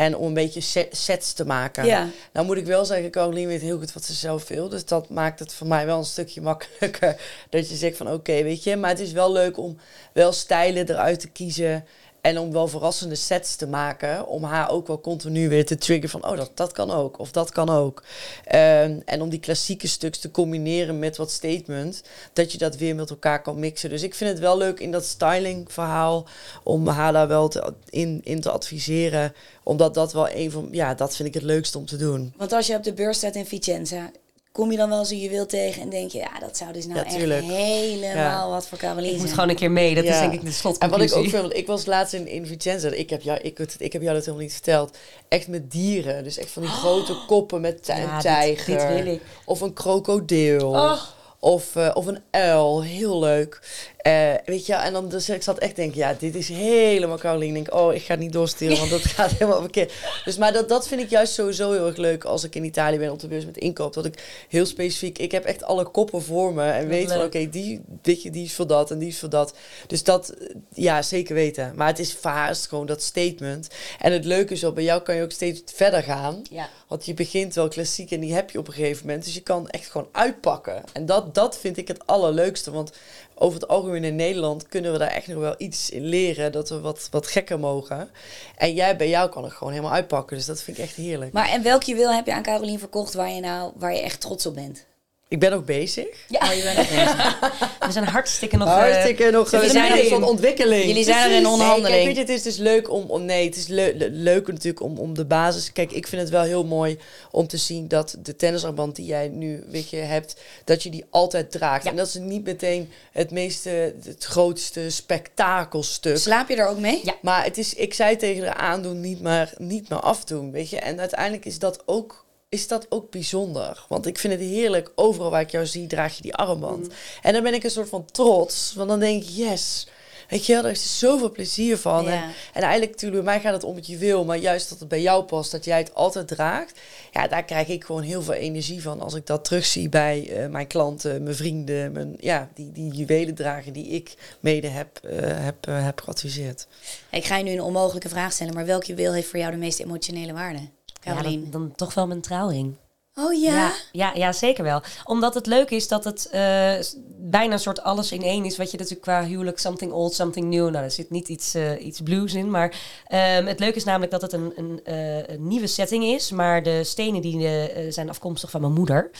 En 0.00 0.16
om 0.16 0.26
een 0.26 0.34
beetje 0.34 0.60
se- 0.60 0.88
sets 0.90 1.32
te 1.32 1.46
maken. 1.46 1.84
Ja. 1.86 2.08
Nou 2.32 2.46
moet 2.46 2.56
ik 2.56 2.66
wel 2.66 2.84
zeggen, 2.84 3.10
Caroline 3.10 3.46
weet 3.46 3.60
heel 3.60 3.78
goed 3.78 3.92
wat 3.92 4.04
ze 4.04 4.12
zelf 4.12 4.48
wil. 4.48 4.68
Dus 4.68 4.84
dat 4.84 5.08
maakt 5.08 5.38
het 5.38 5.54
voor 5.54 5.66
mij 5.66 5.86
wel 5.86 5.98
een 5.98 6.04
stukje 6.04 6.40
makkelijker. 6.40 7.16
Dat 7.50 7.68
je 7.68 7.76
zegt 7.76 7.96
van 7.96 8.12
oké, 8.12 8.42
weet 8.42 8.62
je. 8.64 8.76
Maar 8.76 8.90
het 8.90 9.00
is 9.00 9.12
wel 9.12 9.32
leuk 9.32 9.58
om 9.58 9.78
wel 10.12 10.32
stijlen 10.32 10.90
eruit 10.90 11.20
te 11.20 11.28
kiezen. 11.28 11.84
En 12.20 12.38
om 12.38 12.52
wel 12.52 12.68
verrassende 12.68 13.14
sets 13.14 13.56
te 13.56 13.66
maken. 13.66 14.26
Om 14.26 14.44
haar 14.44 14.70
ook 14.70 14.86
wel 14.86 15.00
continu 15.00 15.48
weer 15.48 15.66
te 15.66 15.78
triggeren 15.78 16.10
van... 16.10 16.30
oh, 16.30 16.36
dat, 16.36 16.50
dat 16.54 16.72
kan 16.72 16.90
ook. 16.90 17.18
Of 17.18 17.30
dat 17.30 17.50
kan 17.50 17.68
ook. 17.68 18.02
Ehm, 18.44 19.00
en 19.04 19.22
om 19.22 19.28
die 19.28 19.40
klassieke 19.40 19.86
stuks 19.86 20.18
te 20.18 20.30
combineren 20.30 20.98
met 20.98 21.16
wat 21.16 21.30
statement. 21.30 22.02
Dat 22.32 22.52
je 22.52 22.58
dat 22.58 22.76
weer 22.76 22.94
met 22.94 23.10
elkaar 23.10 23.42
kan 23.42 23.58
mixen. 23.58 23.90
Dus 23.90 24.02
ik 24.02 24.14
vind 24.14 24.30
het 24.30 24.38
wel 24.38 24.56
leuk 24.56 24.80
in 24.80 24.90
dat 24.90 25.04
styling 25.04 25.72
verhaal... 25.72 26.26
om 26.62 26.86
haar 26.86 27.12
daar 27.12 27.28
wel 27.28 27.52
in, 27.88 28.20
in 28.24 28.40
te 28.40 28.50
adviseren. 28.50 29.34
Omdat 29.62 29.94
dat 29.94 30.12
wel 30.12 30.30
een 30.30 30.50
van... 30.50 30.68
Ja, 30.70 30.94
dat 30.94 31.16
vind 31.16 31.28
ik 31.28 31.34
het 31.34 31.42
leukste 31.42 31.78
om 31.78 31.86
te 31.86 31.96
doen. 31.96 32.32
Want 32.36 32.52
als 32.52 32.66
je 32.66 32.74
op 32.74 32.82
de 32.82 32.92
beurs 32.92 33.16
staat 33.16 33.34
in 33.34 33.46
Vicenza, 33.46 34.10
kom 34.52 34.70
je 34.70 34.76
dan 34.76 34.88
wel 34.88 34.98
eens 34.98 35.10
een 35.10 35.18
juweel 35.18 35.46
tegen 35.46 35.82
en 35.82 35.88
denk 35.90 36.10
je, 36.10 36.18
ja, 36.18 36.38
dat 36.40 36.56
zou 36.56 36.72
dus 36.72 36.86
nou 36.86 36.98
Ja, 36.98 37.04
echt 37.04 37.16
tuurlijk. 37.16 37.42
helemaal 37.44 38.50
wat 38.50 38.66
voor 38.66 38.78
Caroline 38.78 39.06
ik 39.06 39.12
moet 39.12 39.20
zijn. 39.22 39.34
gewoon 39.34 39.48
een 39.48 39.56
keer 39.56 39.70
mee. 39.70 39.94
Dat 39.94 40.04
is 40.04 40.18
denk 40.18 40.32
ik 40.32 40.40
de 40.40 40.46
En 40.46 40.52
slotconclusie. 40.52 41.08
wat 41.08 41.18
ik 41.18 41.24
ook 41.24 41.30
vind, 41.30 41.42
want 41.42 41.56
ik 41.56 41.66
was 41.66 41.86
laatst 41.86 42.14
in, 42.14 42.26
in 42.26 42.46
Vicenza. 42.46 42.88
Ik 42.88 43.10
heb, 43.10 43.22
jou, 43.22 43.38
ik, 43.40 43.58
ik 43.78 43.92
heb 43.92 44.02
jou 44.02 44.14
dat 44.14 44.24
helemaal 44.24 44.44
niet 44.44 44.52
verteld. 44.52 44.96
Echt 45.28 45.48
met 45.48 45.70
dieren. 45.70 46.24
Dus 46.24 46.38
echt 46.38 46.50
van 46.50 46.62
die 46.62 46.70
grote 46.70 47.16
koppen 47.26 47.60
met 47.60 47.88
een 47.88 48.08
tijger. 48.20 48.76
dit 48.78 49.04
wil 49.04 49.12
ik. 49.14 49.20
Of 49.44 49.60
een 49.60 49.72
krokodil. 49.72 50.68
Oh. 50.70 51.00
Of, 51.42 51.76
eh, 51.76 51.90
of 51.94 52.06
een 52.06 52.18
uil. 52.30 52.82
Heel 52.82 53.18
leuk. 53.18 53.60
Eh, 54.02 54.34
weet 54.44 54.66
je, 54.66 54.74
en 54.74 54.92
dan 54.92 55.08
dus 55.08 55.28
ik 55.28 55.42
zat 55.42 55.58
echt 55.58 55.76
denken, 55.76 55.98
ja, 55.98 56.16
dit 56.18 56.34
is 56.34 56.48
helemaal 56.48 57.18
Caroline. 57.18 57.58
Ik 57.58 57.64
denk, 57.64 57.80
oh, 57.80 57.94
ik 57.94 58.02
ga 58.02 58.14
niet 58.14 58.32
doorsturen, 58.32 58.78
want 58.78 58.90
dat 58.90 59.00
gaat 59.16 59.30
helemaal 59.30 59.60
verkeerd. 59.60 59.92
Dus, 60.24 60.36
maar 60.36 60.52
dat, 60.52 60.68
dat 60.68 60.88
vind 60.88 61.00
ik 61.00 61.10
juist 61.10 61.32
sowieso 61.32 61.72
heel 61.72 61.86
erg 61.86 61.96
leuk 61.96 62.24
als 62.24 62.44
ik 62.44 62.54
in 62.54 62.64
Italië 62.64 62.98
ben 62.98 63.12
op 63.12 63.20
de 63.20 63.28
beurs 63.28 63.46
met 63.46 63.58
inkoop. 63.58 63.92
Dat 63.94 64.04
ik 64.04 64.44
heel 64.48 64.66
specifiek, 64.66 65.18
ik 65.18 65.32
heb 65.32 65.44
echt 65.44 65.62
alle 65.62 65.84
koppen 65.84 66.22
voor 66.22 66.54
me 66.54 66.70
en 66.70 66.88
weet 66.88 67.12
van, 67.12 67.22
oké, 67.22 67.48
die, 67.48 67.80
je, 68.02 68.30
die 68.30 68.44
is 68.44 68.54
voor 68.54 68.66
dat 68.66 68.90
en 68.90 68.98
die 68.98 69.08
is 69.08 69.18
voor 69.18 69.30
dat. 69.30 69.54
Dus 69.86 70.04
dat, 70.04 70.34
ja, 70.74 71.02
zeker 71.02 71.34
weten. 71.34 71.72
Maar 71.76 71.86
het 71.86 71.98
is 71.98 72.14
vaast 72.14 72.68
gewoon 72.68 72.86
dat 72.86 73.02
statement. 73.02 73.68
En 73.98 74.12
het 74.12 74.24
leuke 74.24 74.52
is 74.52 74.60
wel, 74.60 74.72
bij 74.72 74.84
jou 74.84 75.02
kan 75.02 75.14
je 75.14 75.22
ook 75.22 75.32
steeds 75.32 75.62
verder 75.74 76.02
gaan. 76.02 76.42
Ja. 76.50 76.68
Want 76.88 77.06
je 77.06 77.14
begint 77.14 77.54
wel 77.54 77.68
klassiek 77.68 78.10
en 78.10 78.20
die 78.20 78.34
heb 78.34 78.50
je 78.50 78.58
op 78.58 78.66
een 78.66 78.72
gegeven 78.72 79.06
moment. 79.06 79.24
Dus 79.24 79.34
je 79.34 79.40
kan 79.40 79.68
echt 79.68 79.90
gewoon 79.90 80.08
uitpakken. 80.12 80.82
En 80.92 81.06
dat, 81.06 81.34
dat 81.34 81.58
vind 81.58 81.76
ik 81.76 81.88
het 81.88 82.06
allerleukste. 82.06 82.70
Want 82.70 82.92
over 83.40 83.60
het 83.60 83.68
algemeen 83.68 84.04
in 84.04 84.16
Nederland 84.16 84.68
kunnen 84.68 84.92
we 84.92 84.98
daar 84.98 85.10
echt 85.10 85.26
nog 85.26 85.38
wel 85.38 85.54
iets 85.58 85.90
in 85.90 86.04
leren. 86.04 86.52
Dat 86.52 86.68
we 86.68 86.80
wat, 86.80 87.08
wat 87.10 87.26
gekker 87.26 87.58
mogen. 87.58 88.10
En 88.56 88.74
jij 88.74 88.96
bij 88.96 89.08
jou 89.08 89.30
kan 89.30 89.44
het 89.44 89.52
gewoon 89.52 89.72
helemaal 89.72 89.94
uitpakken. 89.94 90.36
Dus 90.36 90.46
dat 90.46 90.62
vind 90.62 90.78
ik 90.78 90.84
echt 90.84 90.94
heerlijk. 90.94 91.32
Maar 91.32 91.48
en 91.48 91.62
welk 91.62 91.82
juweel 91.82 92.12
heb 92.12 92.26
je 92.26 92.34
aan 92.34 92.42
Caroline 92.42 92.78
verkocht 92.78 93.14
waar 93.14 93.30
je 93.30 93.40
nou 93.40 93.72
waar 93.76 93.94
je 93.94 94.00
echt 94.00 94.20
trots 94.20 94.46
op 94.46 94.54
bent? 94.54 94.88
Ik 95.30 95.38
ben 95.38 95.52
ook 95.52 95.64
bezig. 95.64 96.06
Ja. 96.28 96.40
Oh, 96.48 96.52
je 96.54 96.62
bent 96.62 96.76
nog 96.76 96.88
bezig. 96.88 97.38
We 97.86 97.92
zijn 97.92 98.04
hartstikke 98.04 98.56
nog... 98.56 98.68
eh, 98.68 98.74
Hartstikke 98.74 99.30
nog 99.30 99.50
jullie 99.50 99.66
een 99.66 99.72
zijn 99.72 99.92
erin. 99.92 100.22
ontwikkeling. 100.22 100.84
Jullie 100.84 101.04
zijn 101.04 101.30
er 101.30 101.36
in 101.36 101.46
onderhandeling. 101.46 101.94
Nee, 101.94 102.04
kijk, 102.04 102.16
weet 102.16 102.26
je, 102.26 102.32
het 102.32 102.46
is 102.46 102.54
dus 102.54 102.56
leuk 102.56 102.90
om, 102.90 103.04
om 103.10 103.24
nee, 103.24 103.44
het 103.46 103.56
is 103.56 103.66
le- 103.66 103.92
le- 103.96 104.08
leuk 104.10 104.46
natuurlijk 104.46 104.82
om, 104.82 104.98
om 104.98 105.14
de 105.14 105.24
basis. 105.24 105.72
Kijk, 105.72 105.92
ik 105.92 106.06
vind 106.06 106.22
het 106.22 106.30
wel 106.30 106.42
heel 106.42 106.64
mooi 106.64 106.98
om 107.30 107.46
te 107.46 107.56
zien 107.56 107.88
dat 107.88 108.16
de 108.22 108.36
tennisarmband 108.36 108.96
die 108.96 109.06
jij 109.06 109.28
nu 109.28 109.64
weet 109.68 109.90
je, 109.90 109.96
hebt, 109.96 110.36
dat 110.64 110.82
je 110.82 110.90
die 110.90 111.04
altijd 111.10 111.50
draagt. 111.50 111.84
Ja. 111.84 111.90
En 111.90 111.96
dat 111.96 112.06
is 112.06 112.14
niet 112.14 112.44
meteen 112.44 112.90
het 113.12 113.30
meeste, 113.30 113.94
het 114.04 114.24
grootste 114.24 114.90
spektakelstuk. 114.90 116.18
Slaap 116.18 116.48
je 116.48 116.56
er 116.56 116.66
ook 116.66 116.78
mee? 116.78 117.00
Ja. 117.04 117.14
Maar 117.22 117.44
het 117.44 117.58
is, 117.58 117.74
ik 117.74 117.94
zei 117.94 118.16
tegen 118.16 118.44
haar 118.44 118.54
aandoen, 118.56 119.00
niet 119.00 119.20
maar, 119.22 119.52
niet 119.58 119.88
maar 119.88 120.00
afdoen, 120.00 120.50
weet 120.50 120.70
je. 120.70 120.78
En 120.78 121.00
uiteindelijk 121.00 121.44
is 121.44 121.58
dat 121.58 121.82
ook, 121.86 122.24
is 122.50 122.68
dat 122.68 122.86
ook 122.88 123.10
bijzonder. 123.10 123.84
Want 123.88 124.06
ik 124.06 124.18
vind 124.18 124.32
het 124.32 124.42
heerlijk, 124.42 124.92
overal 124.94 125.30
waar 125.30 125.40
ik 125.40 125.50
jou 125.50 125.66
zie, 125.66 125.86
draag 125.86 126.16
je 126.16 126.22
die 126.22 126.34
armband. 126.34 126.86
Mm. 126.86 126.94
En 127.22 127.32
dan 127.32 127.42
ben 127.42 127.54
ik 127.54 127.64
een 127.64 127.70
soort 127.70 127.88
van 127.88 128.04
trots, 128.04 128.74
want 128.74 128.88
dan 128.88 129.00
denk 129.00 129.22
ik, 129.22 129.28
yes. 129.28 129.86
Weet 130.28 130.46
je 130.46 130.54
er 130.54 130.70
is 130.70 130.98
zoveel 130.98 131.30
plezier 131.30 131.76
van. 131.78 132.08
En 132.08 132.32
eigenlijk, 132.52 132.90
natuurlijk, 132.90 133.24
bij 133.24 133.32
mij 133.34 133.42
gaat 133.42 133.52
het 133.52 133.64
om 133.64 133.74
wat 133.74 133.86
je 133.86 133.96
wil, 133.96 134.24
maar 134.24 134.36
juist 134.36 134.68
dat 134.68 134.78
het 134.78 134.88
bij 134.88 135.00
jou 135.00 135.24
past, 135.24 135.50
dat 135.50 135.64
jij 135.64 135.78
het 135.78 135.94
altijd 135.94 136.28
draagt. 136.28 136.78
Ja, 137.10 137.28
daar 137.28 137.44
krijg 137.44 137.68
ik 137.68 137.84
gewoon 137.84 138.02
heel 138.02 138.22
veel 138.22 138.34
energie 138.34 138.82
van 138.82 139.00
als 139.00 139.14
ik 139.14 139.26
dat 139.26 139.44
terugzie 139.44 139.88
bij 139.88 140.30
eh, 140.30 140.48
mijn 140.48 140.66
klanten, 140.66 141.22
mijn 141.22 141.36
vrienden, 141.36 141.92
mijn, 141.92 142.16
ja, 142.18 142.48
die, 142.54 142.72
die 142.72 142.92
juwelen 142.92 143.34
dragen 143.34 143.72
die 143.72 143.86
ik 143.86 144.14
mede 144.40 144.68
heb, 144.68 145.00
eh, 145.02 145.18
heb, 145.20 145.66
eh, 145.66 145.84
heb 145.84 146.00
geadviseerd. 146.00 146.66
Ik 147.10 147.24
ga 147.24 147.36
je 147.36 147.44
nu 147.44 147.50
een 147.50 147.62
onmogelijke 147.62 148.08
vraag 148.08 148.32
stellen, 148.32 148.54
maar 148.54 148.66
welk 148.66 148.84
juweel 148.84 149.12
heeft 149.12 149.28
voor 149.28 149.38
jou 149.38 149.50
de 149.50 149.58
meest 149.58 149.80
emotionele 149.80 150.32
waarde? 150.32 150.60
Ja, 151.00 151.22
dan, 151.22 151.46
dan 151.50 151.72
toch 151.76 151.94
wel 151.94 152.06
mijn 152.06 152.20
trouwring. 152.20 152.74
oh 153.14 153.40
ja? 153.40 153.52
Ja, 153.52 153.72
ja, 153.92 154.10
ja, 154.14 154.32
zeker 154.32 154.64
wel. 154.64 154.82
Omdat 155.04 155.34
het 155.34 155.46
leuk 155.46 155.70
is 155.70 155.88
dat 155.88 156.04
het 156.04 156.28
eh, 156.30 156.72
bijna 157.18 157.52
een 157.52 157.58
soort 157.58 157.82
alles 157.82 158.12
in 158.12 158.22
één 158.22 158.44
is. 158.44 158.56
Wat 158.56 158.70
je 158.70 158.76
natuurlijk 158.76 159.02
qua 159.04 159.24
huwelijk 159.24 159.58
something 159.58 159.92
old, 159.92 160.14
something 160.14 160.46
new. 160.46 160.70
Nou, 160.70 160.84
er 160.84 160.90
zit 160.90 161.10
niet 161.10 161.28
iets, 161.28 161.54
eh, 161.54 161.84
iets 161.84 162.00
blues 162.00 162.34
in. 162.34 162.50
Maar 162.50 162.74
ehm, 163.06 163.46
het 163.46 163.58
leuke 163.58 163.76
is 163.76 163.84
namelijk 163.84 164.10
dat 164.10 164.22
het 164.22 164.32
een, 164.32 164.52
een, 164.56 164.80
eh, 164.84 165.28
een 165.28 165.46
nieuwe 165.48 165.66
setting 165.66 166.04
is. 166.04 166.30
Maar 166.30 166.62
de 166.62 166.84
stenen 166.84 167.22
die 167.22 167.48
zijn 167.92 168.08
afkomstig 168.08 168.50
van 168.50 168.60
mijn 168.60 168.72
moeder. 168.72 169.10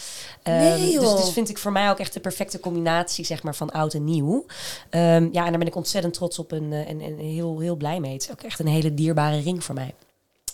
Ehm, 0.43 0.57
Nee, 0.57 0.93
dus 0.93 0.93
joh. 0.93 1.17
dit 1.17 1.33
vind 1.33 1.49
ik 1.49 1.59
voor 1.59 1.73
mij 1.73 1.91
ook 1.91 1.99
echt 1.99 2.13
de 2.15 2.21
perfecte 2.21 2.61
combinatie 2.61 3.25
zeg 3.25 3.43
maar, 3.43 3.55
van 3.55 3.71
oud 3.71 3.95
en 3.95 4.05
nieuw. 4.05 4.47
Ehm, 4.91 5.29
ja, 5.33 5.45
en 5.45 5.51
daar 5.51 5.59
ben 5.59 5.67
ik 5.67 5.77
ontzettend 5.77 6.15
trots 6.15 6.39
op 6.39 6.53
en, 6.53 6.73
en, 6.73 7.01
en 7.01 7.19
heel, 7.19 7.59
heel 7.59 7.77
blij 7.77 8.01
mee. 8.01 8.13
Het 8.13 8.23
is 8.23 8.31
ook 8.31 8.43
echt 8.43 8.59
een 8.59 8.67
hele 8.67 8.95
dierbare 8.95 9.41
ring 9.41 9.65
voor 9.65 9.75
mij. 9.75 9.95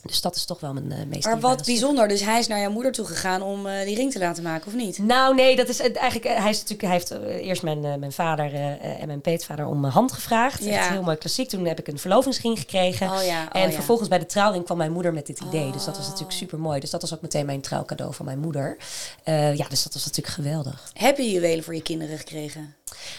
Dus 0.06 0.20
dat 0.20 0.36
is 0.36 0.44
toch 0.44 0.60
wel 0.60 0.72
mijn 0.72 0.92
eh, 0.92 0.98
meest 1.06 1.24
Maar 1.24 1.40
wat 1.40 1.64
bijzonder, 1.64 2.08
dus 2.08 2.20
hij 2.20 2.38
is 2.38 2.46
naar 2.46 2.60
jouw 2.60 2.70
moeder 2.70 2.92
toe 2.92 3.06
gegaan 3.06 3.42
om 3.42 3.66
eh, 3.66 3.84
die 3.84 3.96
ring 3.96 4.12
te 4.12 4.18
laten 4.18 4.42
maken, 4.42 4.66
of 4.66 4.74
niet? 4.74 4.98
Nou, 4.98 5.34
nee, 5.34 5.56
dat 5.56 5.68
is 5.68 5.80
eigenlijk. 5.80 6.24
eh, 6.24 6.40
Hij, 6.40 6.50
is 6.50 6.56
natuurlijk, 6.58 6.82
hij 6.82 6.92
heeft 6.92 7.10
eerst 7.44 7.62
mijn, 7.62 7.80
mijn 7.80 8.12
vader 8.12 8.54
en 8.80 9.06
mijn 9.06 9.20
peetvader 9.20 9.66
om 9.66 9.80
mijn 9.80 9.92
hand 9.92 10.12
gevraagd. 10.12 10.64
Ja. 10.64 10.70
Echt 10.78 10.88
heel 10.88 11.02
mooi 11.02 11.16
klassiek. 11.16 11.48
Toen 11.48 11.66
heb 11.66 11.78
ik 11.78 11.88
een 11.88 11.98
verlovingsring 11.98 12.58
gekregen. 12.58 13.10
Oh 13.10 13.24
ja, 13.24 13.42
oh 13.52 13.60
en 13.60 13.68
ja. 13.68 13.74
vervolgens 13.74 14.08
bij 14.08 14.18
de 14.18 14.26
trouwring 14.26 14.64
kwam 14.64 14.76
mijn 14.76 14.92
moeder 14.92 15.12
met 15.12 15.26
dit 15.26 15.40
idee. 15.40 15.72
Dus 15.72 15.84
dat 15.84 15.96
was 15.96 16.04
Oh. 16.04 16.10
natuurlijk 16.12 16.38
super 16.38 16.58
mooi. 16.58 16.80
Dus 16.80 16.90
dat 16.90 17.00
was 17.00 17.14
ook 17.14 17.20
meteen 17.20 17.46
mijn 17.46 17.60
trouwcadeau 17.60 18.14
van 18.14 18.24
mijn 18.24 18.38
moeder. 18.38 18.76
Ja, 19.24 19.68
dus 19.68 19.82
dat 19.82 19.92
was 19.94 20.04
natuurlijk 20.04 20.34
geweldig. 20.34 20.90
Heb 20.92 21.16
je 21.16 21.30
juwelen 21.30 21.64
voor 21.64 21.74
je 21.74 21.82
kinderen 21.82 22.18
gekregen? 22.18 22.74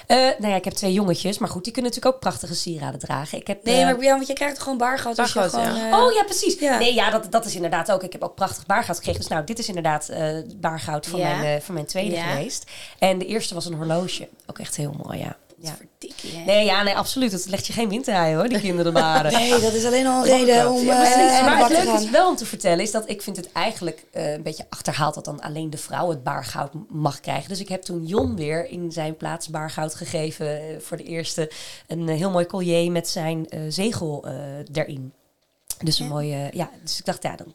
Eh, 0.07 0.17
nou 0.17 0.47
ja, 0.47 0.55
ik 0.55 0.63
heb 0.63 0.73
twee 0.73 0.93
jongetjes, 0.93 1.37
maar 1.37 1.49
goed, 1.49 1.63
die 1.63 1.73
kunnen 1.73 1.91
natuurlijk 1.91 2.15
ook 2.15 2.21
prachtige 2.29 2.55
sieraden 2.55 2.99
dragen. 2.99 3.37
Ik 3.37 3.47
heb, 3.47 3.63
Nee, 3.63 3.75
eh, 3.79 3.85
maar 3.85 4.03
ja, 4.03 4.11
want 4.15 4.27
je 4.27 4.33
krijgt 4.33 4.53
toch 4.55 4.63
gewoon 4.63 4.77
baargoud 4.77 5.19
als 5.19 5.33
je 5.33 5.39
Baargoud, 5.39 5.63
gewoon... 5.65 5.77
ja. 5.79 5.97
eh, 5.97 6.03
Oh 6.03 6.13
ja, 6.13 6.23
precies. 6.23 6.59
Ja. 6.59 6.77
Nee, 6.77 6.93
ja, 6.93 7.09
dat, 7.09 7.31
dat 7.31 7.45
is 7.45 7.55
inderdaad 7.55 7.91
ook. 7.91 8.03
Ik 8.03 8.11
heb 8.11 8.23
ook 8.23 8.35
prachtig 8.35 8.65
baargoud 8.65 8.95
gekregen. 8.95 9.19
Dus 9.21 9.29
nou, 9.29 9.43
dit 9.43 9.59
is 9.59 9.67
inderdaad 9.67 10.09
eh 10.09 10.29
baargoud 10.55 11.07
van, 11.07 11.19
Ja. 11.19 11.35
mijn, 11.35 11.55
eh, 11.57 11.61
van 11.63 11.73
mijn 11.73 11.85
tweede 11.85 12.15
Ja. 12.15 12.23
geweest. 12.23 12.71
En 12.99 13.17
de 13.17 13.25
eerste 13.25 13.53
was 13.53 13.65
een 13.65 13.73
horloge. 13.73 14.27
Ook 14.45 14.59
echt 14.59 14.75
heel 14.75 14.95
mooi, 15.03 15.19
ja. 15.19 15.35
Ja. 15.59 15.75
Verdikkie? 15.75 16.37
Nee, 16.37 16.65
ja, 16.65 16.83
nee, 16.83 16.95
absoluut. 16.95 17.31
Het 17.31 17.45
legt 17.49 17.67
je 17.67 17.73
geen 17.73 17.89
windrij 17.89 18.35
hoor, 18.35 18.47
die 18.47 18.59
kinderen 18.59 18.93
baren. 19.03 19.31
Nee, 19.31 19.59
dat 19.59 19.73
is 19.73 19.85
alleen 19.85 20.07
al 20.07 20.17
een 20.17 20.37
reden 20.37 20.71
om 20.71 20.85
Ja, 20.85 21.05
eh, 21.05 21.37
aan 21.39 21.45
maar 21.45 21.59
het 21.59 21.69
leuke 21.69 21.85
gaan. 21.85 22.01
is 22.03 22.09
wel 22.09 22.29
om 22.29 22.35
te 22.35 22.45
vertellen, 22.45 22.79
is 22.79 22.91
dat 22.91 23.09
ik 23.09 23.21
vind 23.21 23.37
het 23.37 23.51
eigenlijk 23.51 24.03
eh, 24.11 24.31
een 24.33 24.43
beetje 24.43 24.65
achterhaald 24.69 25.13
dat 25.13 25.25
dan 25.25 25.41
alleen 25.41 25.69
de 25.69 25.77
vrouw 25.77 26.09
het 26.09 26.23
baargoud 26.23 26.71
mag 26.89 27.19
krijgen. 27.19 27.49
Dus 27.49 27.59
ik 27.59 27.69
heb 27.69 27.81
toen 27.81 28.05
Jon 28.05 28.35
weer 28.35 28.69
in 28.69 28.91
zijn 28.91 29.17
plaats 29.17 29.49
baargoud 29.49 29.95
gegeven 29.95 30.47
eh, 30.47 30.79
voor 30.79 30.97
de 30.97 31.03
eerste. 31.03 31.51
Een 31.87 32.07
heel 32.07 32.31
mooi 32.31 32.45
collier 32.45 32.91
met 32.91 33.07
zijn 33.09 33.47
zegel 33.69 34.25
erin. 34.73 35.13
Dus 35.83 35.99
een 35.99 36.07
mooie, 36.07 36.49
ja, 36.53 36.69
dus 36.83 36.99
ik 36.99 37.05
dacht, 37.05 37.23
ja, 37.23 37.35
dan 37.35 37.53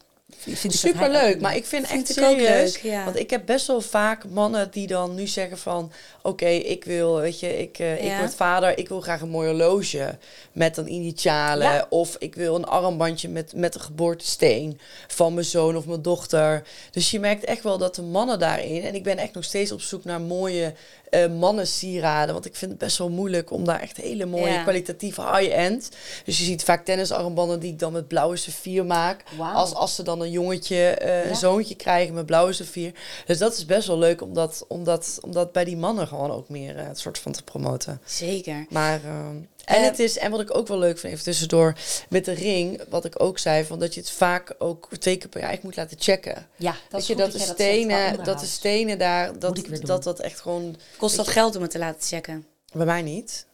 Super 0.68 1.10
leuk, 1.10 1.40
maar 1.40 1.56
ik 1.56 1.64
vind, 1.66 1.86
Vind 1.86 2.08
echt 2.08 2.18
ik 2.18 2.24
ook 2.24 2.30
serieus, 2.30 2.82
leuk, 2.82 2.92
ja. 2.92 3.04
want 3.04 3.16
ik 3.16 3.30
heb 3.30 3.46
best 3.46 3.66
wel 3.66 3.80
vaak 3.80 4.28
mannen 4.28 4.70
die 4.70 4.86
dan 4.86 5.14
nu 5.14 5.26
zeggen 5.26 5.58
van, 5.58 5.92
oké, 6.22 6.46
ik 6.46 6.84
wil, 6.84 7.16
weet 7.20 7.40
je, 7.40 7.58
ik, 7.58 7.78
eh, 7.78 8.04
Ja. 8.04 8.12
ik 8.12 8.18
word 8.18 8.34
vader, 8.34 8.78
ik 8.78 8.88
wil 8.88 9.00
graag 9.00 9.20
een 9.20 9.28
mooi 9.28 9.48
horloge 9.48 10.18
met 10.52 10.74
dan 10.74 10.86
initialen, 10.86 11.72
Ja. 11.72 11.86
of 11.90 12.16
ik 12.18 12.34
wil 12.34 12.54
een 12.54 12.64
armbandje 12.64 13.28
met 13.28 13.52
met 13.54 13.72
de 13.72 13.78
geboortesteen 13.80 14.78
van 15.06 15.34
mijn 15.34 15.46
zoon 15.46 15.76
of 15.76 15.86
mijn 15.86 16.02
dochter. 16.02 16.62
Dus 16.90 17.10
je 17.10 17.20
merkt 17.20 17.44
echt 17.44 17.62
wel 17.62 17.78
dat 17.78 17.94
de 17.94 18.02
mannen 18.02 18.38
daarin, 18.38 18.82
en 18.84 18.94
ik 18.94 19.02
ben 19.02 19.18
echt 19.18 19.34
nog 19.34 19.44
steeds 19.44 19.72
op 19.72 19.80
zoek 19.80 20.04
naar 20.04 20.20
mooie 20.20 20.74
eh 21.12 21.26
mannen 21.38 21.66
sieraden, 21.66 22.32
want 22.32 22.46
ik 22.46 22.56
vind 22.56 22.70
het 22.70 22.80
best 22.80 22.98
wel 22.98 23.10
moeilijk 23.10 23.50
om 23.50 23.64
daar 23.64 23.80
echt 23.80 23.96
hele 23.96 24.26
mooie 24.26 24.52
Ja. 24.52 24.62
kwalitatieve 24.62 25.22
high-end. 25.36 25.88
Dus 26.24 26.38
je 26.38 26.44
ziet 26.44 26.64
vaak 26.64 26.84
tennisarmbanden 26.84 27.60
die 27.60 27.72
ik 27.72 27.78
dan 27.78 27.92
met 27.92 28.08
blauwe 28.08 28.36
saffier 28.36 28.86
maak, 28.86 29.24
als 29.54 29.74
als 29.74 29.94
ze 29.94 30.02
dan 30.02 30.20
een 30.20 30.30
jongetje, 30.30 30.76
eh, 30.88 31.24
Ja. 31.24 31.30
een 31.30 31.36
zoontje 31.36 31.74
krijgen 31.74 32.14
met 32.14 32.26
blauwe 32.26 32.52
saffier. 32.52 32.92
Dus 33.26 33.38
dat 33.38 33.52
is 33.52 33.66
best 33.66 33.86
wel 33.86 33.98
leuk 33.98 34.22
om 34.22 34.34
dat, 34.34 34.64
om 34.68 34.84
dat, 34.84 35.18
om 35.22 35.32
dat 35.32 35.52
bij 35.52 35.64
die 35.64 35.76
mannen 35.76 36.06
gewoon 36.08 36.30
ook 36.30 36.48
meer 36.48 36.76
eh, 36.76 36.86
het 36.86 36.98
soort 36.98 37.18
van 37.18 37.32
te 37.32 37.42
promoten. 37.42 38.00
Zeker. 38.04 38.66
Maar, 38.70 39.00
ehm, 39.04 39.36
en, 39.64 39.84
het 39.84 39.98
is, 39.98 40.18
en 40.18 40.30
wat 40.30 40.40
ik 40.40 40.56
ook 40.56 40.68
wel 40.68 40.78
leuk 40.78 40.98
vind, 40.98 41.12
even 41.12 41.24
tussendoor, 41.24 41.74
met 42.08 42.24
de 42.24 42.32
ring, 42.32 42.82
wat 42.88 43.04
ik 43.04 43.22
ook 43.22 43.38
zei, 43.38 43.64
van 43.64 43.78
dat 43.78 43.94
je 43.94 44.00
het 44.00 44.10
vaak 44.10 44.54
ook 44.58 44.88
twee 44.98 45.16
keer 45.16 45.28
per 45.28 45.40
jaar 45.40 45.58
moet 45.62 45.76
laten 45.76 45.96
checken. 46.00 46.46
Ja, 46.56 46.74
dat 46.88 47.00
is 47.00 47.06
je, 47.06 47.16
dat 47.16 47.32
de 47.32 47.38
stenen, 47.38 48.24
dat 48.24 48.40
de 48.40 48.46
stenen 48.46 48.98
daar, 48.98 49.38
dat, 49.38 49.60
dat 49.80 50.02
dat 50.02 50.20
echt 50.20 50.40
gewoon, 50.40 50.76
Kost 50.96 51.16
dat 51.16 51.28
geld 51.28 51.56
om 51.56 51.62
het 51.62 51.70
te 51.70 51.78
laten 51.78 52.02
checken? 52.02 52.46
bij 52.72 52.86
mij 52.86 53.02
niet. 53.02 53.46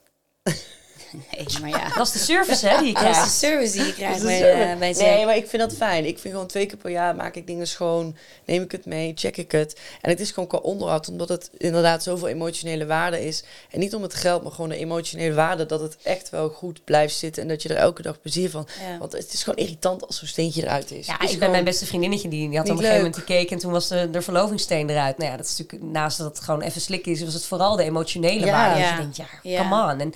Nee, 1.37 1.47
maar 1.61 1.69
ja. 1.81 1.95
Dat 1.97 2.07
is 2.07 2.13
de 2.13 2.19
service 2.19 2.69
hè, 2.69 2.79
die 2.79 2.87
je 2.87 2.93
Dat 2.95 3.17
is 3.17 3.23
de 3.23 3.29
service 3.29 3.73
die 3.77 3.87
je 3.87 3.95
krijgt 3.95 4.23
bij, 4.23 4.71
eh, 4.73 4.79
bij 4.79 4.93
nee, 4.93 5.25
maar 5.27 5.37
ik 5.37 5.49
vind 5.49 5.63
dat 5.63 5.75
fijn. 5.75 6.05
Ik 6.07 6.19
vind 6.19 6.33
gewoon 6.35 6.49
twee 6.49 6.67
keer 6.67 6.77
per 6.77 6.91
jaar 6.91 7.15
maak 7.17 7.35
ik 7.35 7.47
dingen 7.47 7.67
schoon, 7.67 8.17
neem 8.45 8.63
ik 8.63 8.73
het 8.73 8.87
mee, 8.87 9.13
check 9.15 9.37
ik 9.37 9.53
het. 9.53 9.81
En 10.01 10.11
het 10.11 10.21
is 10.21 10.31
gewoon 10.31 10.49
qua 10.49 10.59
onderhoud, 10.59 11.09
omdat 11.09 11.29
het 11.29 11.51
inderdaad 11.59 12.03
zoveel 12.03 12.29
emotionele 12.29 12.87
waarde 12.87 13.25
is. 13.27 13.43
En 13.71 13.79
niet 13.81 13.95
om 13.95 14.03
het 14.03 14.15
geld, 14.15 14.43
maar 14.43 14.53
gewoon 14.53 14.69
de 14.71 14.77
emotionele 14.77 15.35
waarde, 15.35 15.67
dat 15.67 15.81
het 15.81 15.97
echt 16.03 16.31
wel 16.31 16.49
goed 16.49 16.85
blijft 16.85 17.17
zitten 17.17 17.43
en 17.43 17.49
dat 17.49 17.63
je 17.63 17.69
er 17.69 17.77
elke 17.77 18.03
dag 18.03 18.21
plezier 18.21 18.51
van. 18.51 18.69
Ja. 18.91 18.99
Want 18.99 19.13
het 19.13 19.33
is 19.33 19.43
gewoon 19.43 19.59
irritant 19.59 20.07
als 20.07 20.19
zo'n 20.19 20.29
steentje 20.29 20.63
eruit 20.63 20.91
is. 20.91 21.07
Ja, 21.07 21.21
is 21.21 21.33
ik 21.33 21.39
ben 21.39 21.51
mijn 21.51 21.65
beste 21.65 21.87
vriendinnetje, 21.87 22.29
die, 22.29 22.49
die 22.49 22.59
had 22.59 22.67
op 22.67 22.73
een 22.73 22.79
gegeven 22.79 22.97
moment 23.03 23.17
gekeken 23.19 23.51
en 23.51 23.59
toen 23.59 23.73
was 23.73 23.89
de, 23.89 24.11
de 24.11 24.23
verlovingssteen 24.23 24.91
eruit. 24.91 25.19
Nou 25.19 25.31
ja, 25.31 25.37
dat 25.37 25.47
is 25.47 25.59
natuurlijk, 25.59 25.93
naast 25.93 26.19
dat 26.19 26.27
het 26.37 26.41
gewoon 26.45 26.61
even 26.63 26.81
slikken 26.81 27.13
is, 27.13 27.23
was 27.25 27.35
het 27.35 27.45
vooral 27.45 27.77
de 27.77 27.83
emotionele 27.83 28.47
Ja. 28.47 28.53
waarde. 28.53 28.75
Dus 28.81 28.85
Ja. 28.89 28.95
je 28.95 29.01
denkt, 29.01 29.17
ja, 29.17 29.27
Ja. 29.43 29.63
come 29.69 29.93
on. 29.93 30.01
En 30.01 30.13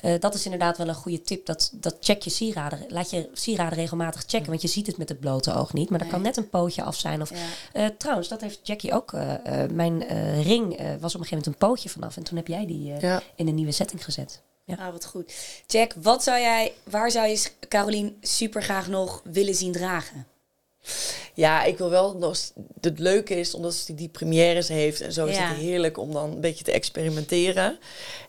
eh, 0.00 0.20
dat 0.20 0.31
is 0.34 0.44
inderdaad 0.44 0.78
wel 0.78 0.88
een 0.88 0.94
goede 0.94 1.22
tip, 1.22 1.46
dat, 1.46 1.70
dat 1.74 1.96
check 2.00 2.22
je 2.22 2.30
sieraden. 2.30 2.84
Laat 2.88 3.10
je 3.10 3.28
sieraden 3.32 3.78
regelmatig 3.78 4.22
checken, 4.26 4.48
want 4.48 4.62
je 4.62 4.68
ziet 4.68 4.86
het 4.86 4.96
met 4.98 5.08
het 5.08 5.20
blote 5.20 5.54
oog 5.54 5.72
niet. 5.72 5.90
Maar 5.90 5.98
er 5.98 6.04
Nee. 6.04 6.14
kan 6.14 6.22
net 6.22 6.36
een 6.36 6.48
pootje 6.50 6.82
af 6.82 6.96
zijn. 6.96 7.20
Of, 7.22 7.30
Ja. 7.30 7.36
eh, 7.72 7.86
trouwens, 7.98 8.28
dat 8.28 8.40
heeft 8.40 8.60
Jackie 8.62 8.92
ook. 8.92 9.12
eh, 9.12 9.62
eh, 9.64 9.70
mijn 9.70 9.98
ring 10.42 10.68
was 10.76 11.14
op 11.14 11.20
een 11.20 11.26
gegeven 11.26 11.28
moment 11.28 11.46
een 11.46 11.56
pootje 11.68 11.88
vanaf. 11.88 12.16
En 12.16 12.22
toen 12.22 12.36
heb 12.36 12.46
jij 12.46 12.66
die 12.66 12.84
Ja. 13.00 13.22
in 13.36 13.48
een 13.48 13.54
nieuwe 13.54 13.72
setting 13.72 14.04
gezet. 14.04 14.42
Ja. 14.64 14.74
Ah, 14.76 14.92
wat 14.92 15.04
goed. 15.04 15.32
Jack, 15.66 15.92
wat 16.02 16.22
zou 16.22 16.40
jij, 16.40 16.72
waar 16.84 17.10
zou 17.10 17.26
je 17.28 17.48
Carolien 17.68 18.16
super 18.20 18.62
graag 18.62 18.88
nog 18.88 19.20
willen 19.24 19.54
zien 19.54 19.72
dragen? 19.72 20.26
Ja, 21.34 21.62
ik 21.64 21.78
wil 21.78 21.90
wel 21.90 22.16
nog. 22.18 22.36
Het 22.80 22.98
leuke 22.98 23.34
is, 23.34 23.54
omdat 23.54 23.74
ze 23.74 23.94
die 23.94 24.08
premières 24.08 24.68
heeft 24.68 25.00
en 25.00 25.12
zo, 25.12 25.26
is 25.26 25.36
Ja. 25.36 25.48
het 25.48 25.56
heerlijk 25.56 25.98
om 25.98 26.12
dan 26.12 26.30
een 26.30 26.40
beetje 26.40 26.64
te 26.64 26.72
experimenteren. 26.72 27.78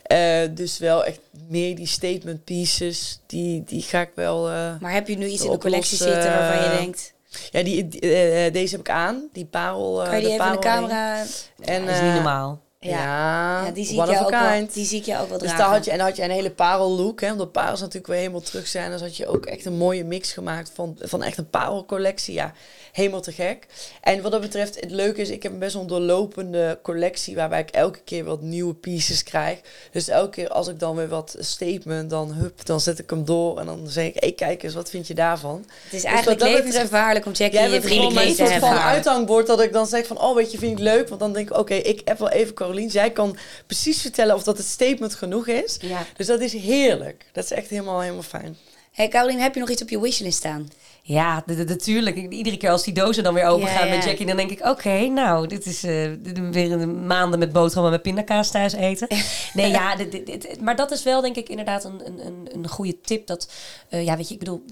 Eh, 0.04 0.42
dus 0.52 0.78
wel 0.78 1.06
echt 1.06 1.20
meer 1.48 1.76
die 1.76 1.88
statement 1.88 2.44
pieces, 2.44 3.20
die, 3.26 3.64
die 3.64 3.82
ga 3.82 4.02
ik 4.02 4.12
wel. 4.16 4.50
eh, 4.50 4.80
Maar 4.80 4.92
heb 4.94 5.08
je 5.08 5.18
nu 5.18 5.26
iets 5.28 5.38
De 5.42 5.46
in 5.46 5.52
de 5.52 5.58
collectie 5.58 5.98
zitten 5.98 6.32
waarvan 6.32 6.64
je 6.64 6.70
denkt... 6.70 7.14
ja, 7.52 7.64
die, 7.64 7.88
die, 7.88 8.00
eh, 8.02 8.54
deze 8.54 8.72
heb 8.72 8.80
ik 8.80 8.90
aan, 8.90 9.30
die 9.34 9.46
parel. 9.46 10.02
eh, 10.02 10.08
Kan 10.08 10.16
je 10.16 10.24
die 10.24 10.32
even 10.34 10.46
in 10.46 10.52
de 10.52 10.60
camera... 10.60 11.26
En, 11.62 11.86
dat 11.86 11.96
is 11.96 12.02
niet 12.02 12.14
normaal. 12.14 12.62
Ja, 12.84 13.66
Ja, 13.66 13.72
die 13.72 13.86
zie, 13.86 14.02
ik 14.02 14.10
jou 14.10 14.26
ook 14.26 14.30
wel, 14.30 14.68
die 14.74 14.86
zie 14.86 15.00
ik 15.00 15.06
jou 15.06 15.22
ook 15.24 15.30
wel 15.30 15.38
Dus 15.38 15.48
dragen. 15.48 15.66
daar 15.66 15.76
had 15.76 15.86
je, 15.86 15.92
en 15.92 15.98
dan 15.98 16.08
had 16.08 16.16
je 16.16 16.24
een 16.24 16.30
hele 16.30 16.52
parellook, 16.52 17.22
hè, 17.22 17.32
omdat 17.32 17.52
parels 17.52 17.80
natuurlijk 17.80 18.08
weer 18.08 18.18
helemaal 18.18 18.42
terug 18.42 18.68
zijn. 18.68 18.92
Dus 18.92 19.02
had 19.02 19.18
je 19.18 19.28
ook 19.28 19.46
echt 19.46 19.66
een 19.66 19.78
mooie 19.78 20.04
mix 20.04 20.32
gemaakt 20.34 20.72
van, 20.74 20.98
van 21.00 21.24
echt 21.24 21.38
een 21.38 21.50
parelcollectie. 21.50 22.34
Ja, 22.34 22.54
helemaal 22.92 23.22
te 23.22 23.32
gek. 23.32 23.68
En 24.02 24.22
wat 24.22 24.32
dat 24.32 24.42
betreft, 24.42 24.80
het 24.80 24.92
leuke 24.92 25.22
is, 25.22 25.30
ik 25.30 25.44
heb 25.44 25.52
een 25.52 25.60
best 25.60 25.74
wel 25.74 25.82
een 25.82 25.88
doorlopende 25.88 26.80
collectie 26.84 27.36
waarbij 27.36 27.60
ik 27.60 27.70
elke 27.70 28.00
keer 28.04 28.24
wat 28.24 28.42
nieuwe 28.42 28.74
pieces 28.74 29.24
krijg. 29.24 29.60
Dus 29.92 30.08
elke 30.08 30.30
keer 30.30 30.50
als 30.50 30.68
ik 30.68 30.80
dan 30.80 30.96
weer 30.96 31.08
wat 31.08 31.36
statement, 31.40 32.10
dan 32.10 32.32
hup, 32.34 32.66
dan 32.66 32.80
zet 32.80 33.00
ik 33.00 33.10
hem 33.10 33.26
door 33.26 33.60
en 33.60 33.66
dan 33.66 33.88
zeg 33.88 34.06
ik, 34.06 34.16
hey, 34.20 34.32
kijk 34.32 34.64
eens, 34.64 34.74
wat 34.74 34.90
vind 34.90 35.08
je 35.08 35.14
daarvan? 35.14 35.66
Het 35.84 35.94
is 35.94 36.04
eigenlijk 36.04 36.40
wat 36.40 36.50
dat 36.50 36.58
levensgevaarlijk 36.58 37.26
om 37.26 37.32
Jackie 37.32 37.58
Jij 37.58 37.68
in 37.68 37.74
je 37.74 37.80
bent 37.80 37.92
gewoon 37.94 38.14
mijn 38.14 38.26
vriendenkring 38.26 38.50
te 38.50 38.54
soort 38.54 38.72
van 38.72 38.78
hebben. 38.78 38.96
uithangbord 38.96 39.48
dat 39.48 39.62
ik 39.62 39.74
dan 39.74 39.88
zeg 39.88 40.08
van, 40.08 40.22
oh 40.22 40.36
weet 40.36 40.52
je, 40.52 40.58
vind 40.58 40.72
ik 40.72 40.84
leuk. 40.84 41.08
Want 41.08 41.20
dan 41.20 41.34
denk 41.34 41.50
ik, 41.50 41.58
oké, 41.58 41.74
ik 41.74 42.02
heb 42.06 42.20
wel 42.20 42.30
even 42.30 42.54
Carolien. 42.74 42.92
Zij 42.92 43.12
kan 43.12 43.38
precies 43.68 44.02
vertellen 44.02 44.36
of 44.36 44.44
dat 44.44 44.58
het 44.58 44.66
statement 44.68 45.16
genoeg 45.16 45.48
is. 45.48 45.78
Ja. 45.82 46.06
Dus 46.18 46.28
dat 46.28 46.40
is 46.40 46.54
heerlijk. 46.54 47.26
Dat 47.32 47.44
is 47.44 47.52
echt 47.52 47.70
helemaal, 47.70 48.00
helemaal 48.02 48.22
fijn. 48.24 48.58
Hey 48.92 49.08
Caroline, 49.08 49.42
heb 49.42 49.54
je 49.54 49.60
nog 49.60 49.70
iets 49.70 49.82
op 49.82 49.90
je 49.90 50.02
wishlist 50.02 50.38
staan? 50.38 50.70
Ja, 51.02 51.44
natuurlijk. 51.46 52.16
Ik- 52.16 52.32
Iedere 52.32 52.58
keer 52.58 52.70
als 52.70 52.84
die 52.84 52.94
dozen 52.94 53.24
dan 53.24 53.34
weer 53.34 53.46
open 53.46 53.68
gaan 53.68 53.88
ja. 53.88 53.96
met 53.96 54.04
Jackie, 54.04 54.26
dan 54.26 54.38
denk 54.38 54.52
ik: 54.52 54.66
oké, 54.66 55.08
nou, 55.08 55.48
dit 55.48 55.66
is 55.66 55.84
eh, 55.84 56.12
is 56.12 56.18
weer 56.52 56.72
een 56.72 57.08
maanden 57.08 57.40
met 57.40 57.52
boterhammen 57.52 57.92
met 57.92 58.02
pindakaas 58.02 58.52
thuis 58.52 58.74
eten. 58.74 59.08
Nee, 59.54 59.70
ja, 59.72 59.96
dit, 59.96 60.12
dit- 60.12 60.26
dit- 60.26 60.62
maar 60.62 60.76
dat 60.76 60.92
is 60.92 61.04
wel 61.04 61.22
denk 61.22 61.36
ik 61.36 61.50
inderdaad 61.50 61.84
een, 61.84 62.02
een, 62.06 62.26
een, 62.26 62.48
een 62.54 62.68
goede 62.68 63.02
tip. 63.02 63.28
Dat, 63.28 63.52
eh, 63.90 64.06
ja, 64.06 64.16
weet 64.18 64.28
je, 64.28 64.34
ik 64.34 64.40
bedoel, 64.40 64.64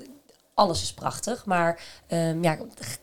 alles 0.62 0.82
is 0.82 0.94
prachtig, 0.94 1.46
maar 1.46 1.82
ehm, 2.08 2.44
ja, 2.44 2.58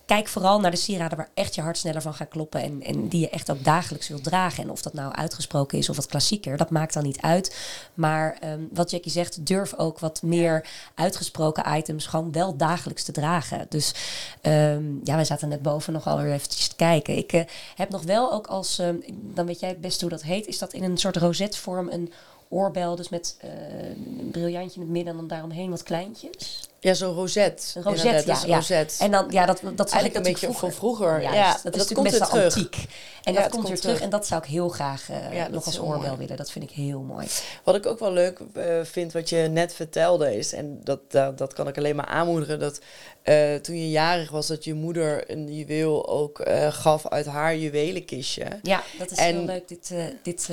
kijk 0.06 0.28
vooral 0.28 0.60
naar 0.60 0.70
de 0.70 0.76
sieraden 0.76 1.18
waar 1.18 1.28
echt 1.34 1.54
je 1.54 1.60
hart 1.60 1.78
sneller 1.78 2.02
van 2.02 2.14
gaat 2.14 2.28
kloppen 2.28 2.62
en, 2.62 2.82
en 2.82 3.08
die 3.08 3.20
je 3.20 3.30
echt 3.30 3.50
ook 3.50 3.64
dagelijks 3.64 4.08
wilt 4.08 4.24
dragen. 4.24 4.62
En 4.62 4.70
of 4.70 4.82
dat 4.82 4.92
nou 4.92 5.12
uitgesproken 5.12 5.78
is 5.78 5.88
of 5.88 5.96
wat 5.96 6.06
klassieker, 6.06 6.56
dat 6.56 6.70
maakt 6.70 6.94
dan 6.94 7.02
niet 7.02 7.20
uit. 7.20 7.56
Maar 7.94 8.36
ehm, 8.40 8.60
wat 8.72 8.90
Jackie 8.90 9.12
zegt, 9.12 9.46
durf 9.46 9.74
ook 9.74 9.98
wat 9.98 10.22
meer 10.22 10.66
uitgesproken 10.94 11.76
items 11.76 12.06
gewoon 12.06 12.32
wel 12.32 12.56
dagelijks 12.56 13.04
te 13.04 13.12
dragen. 13.12 13.66
Dus 13.68 13.94
ehm, 14.40 14.84
ja, 15.04 15.14
wij 15.14 15.24
zaten 15.24 15.48
net 15.48 15.62
boven 15.62 15.92
nog 15.92 16.06
alweer 16.06 16.32
eventjes 16.32 16.68
te 16.68 16.76
kijken. 16.76 17.16
Ik 17.16 17.32
eh, 17.32 17.44
heb 17.74 17.90
nog 17.90 18.02
wel 18.02 18.32
ook 18.32 18.46
als, 18.46 18.82
dan 19.10 19.46
weet 19.46 19.60
jij 19.60 19.68
het 19.68 19.80
best 19.80 20.00
hoe 20.00 20.10
dat 20.10 20.22
heet, 20.22 20.46
is 20.46 20.58
dat 20.58 20.72
in 20.72 20.82
een 20.82 20.98
soort 20.98 21.16
rozetvorm 21.16 21.88
een 21.88 22.12
oorbel, 22.48 22.96
dus 22.96 23.08
met 23.08 23.36
eh, 23.40 23.50
een 23.88 24.28
briljantje 24.30 24.74
in 24.74 24.80
het 24.80 24.90
midden 24.90 25.12
en 25.12 25.18
dan 25.18 25.28
daaromheen 25.28 25.70
wat 25.70 25.82
kleintjes. 25.82 26.67
Ja, 26.80 26.94
zo'n 26.94 27.14
rozet. 27.14 27.74
Een 27.76 27.94
Inderdaad, 27.94 28.44
ja. 28.46 28.58
is 28.58 28.68
ja. 28.68 28.84
En 28.98 29.10
dan, 29.10 29.26
ja, 29.30 29.46
dat, 29.46 29.60
dat 29.62 29.90
Eigenlijk 29.92 30.06
ik 30.06 30.14
een 30.16 30.22
beetje 30.32 30.46
natuurlijk 30.46 30.58
van 30.58 30.72
vroeger. 30.72 31.22
Ja, 31.22 31.46
dat 31.46 31.56
is 31.56 31.62
dat 31.62 31.64
natuurlijk 31.64 31.94
komt 31.94 32.10
best 32.10 32.18
weer 32.18 32.40
wel 32.40 32.50
terug. 32.50 32.54
antiek. 32.56 32.86
En 33.22 33.32
Ja, 33.32 33.40
dat 33.40 33.50
komt 33.50 33.68
weer 33.68 33.80
terug. 33.80 34.00
En 34.00 34.10
dat 34.10 34.26
zou 34.26 34.42
ik 34.42 34.48
heel 34.48 34.68
graag 34.68 35.10
eh, 35.10 35.46
nog 35.50 35.60
is 35.60 35.66
als 35.66 35.80
oorbel 35.80 36.16
willen. 36.16 36.36
Dat 36.36 36.50
vind 36.50 36.64
ik 36.64 36.70
heel 36.70 37.00
mooi. 37.00 37.26
Wat 37.64 37.74
ik 37.74 37.86
ook 37.86 37.98
wel 37.98 38.12
leuk 38.12 38.40
eh, 38.52 38.80
vind, 38.82 39.12
wat 39.12 39.28
je 39.28 39.36
net 39.36 39.74
vertelde, 39.74 40.36
is, 40.36 40.52
en 40.52 40.80
dat, 40.84 41.00
dat, 41.08 41.38
dat 41.38 41.52
kan 41.52 41.68
ik 41.68 41.76
alleen 41.78 41.96
maar 41.96 42.06
aanmoedigen, 42.06 42.58
dat 42.58 42.80
eh, 43.22 43.54
toen 43.54 43.76
je 43.78 43.90
jarig 43.90 44.30
was, 44.30 44.46
dat 44.46 44.64
je 44.64 44.74
moeder 44.74 45.30
een 45.30 45.54
juweel 45.54 46.08
ook 46.08 46.40
gaf 46.70 47.08
uit 47.08 47.26
haar 47.26 47.56
juwelenkistje. 47.56 48.46
Ja, 48.62 48.82
dat 48.98 49.10
is 49.10 49.18
En- 49.18 49.36
heel 49.36 49.44
leuk. 49.44 49.68
Dit, 49.68 49.92
dit 50.22 50.50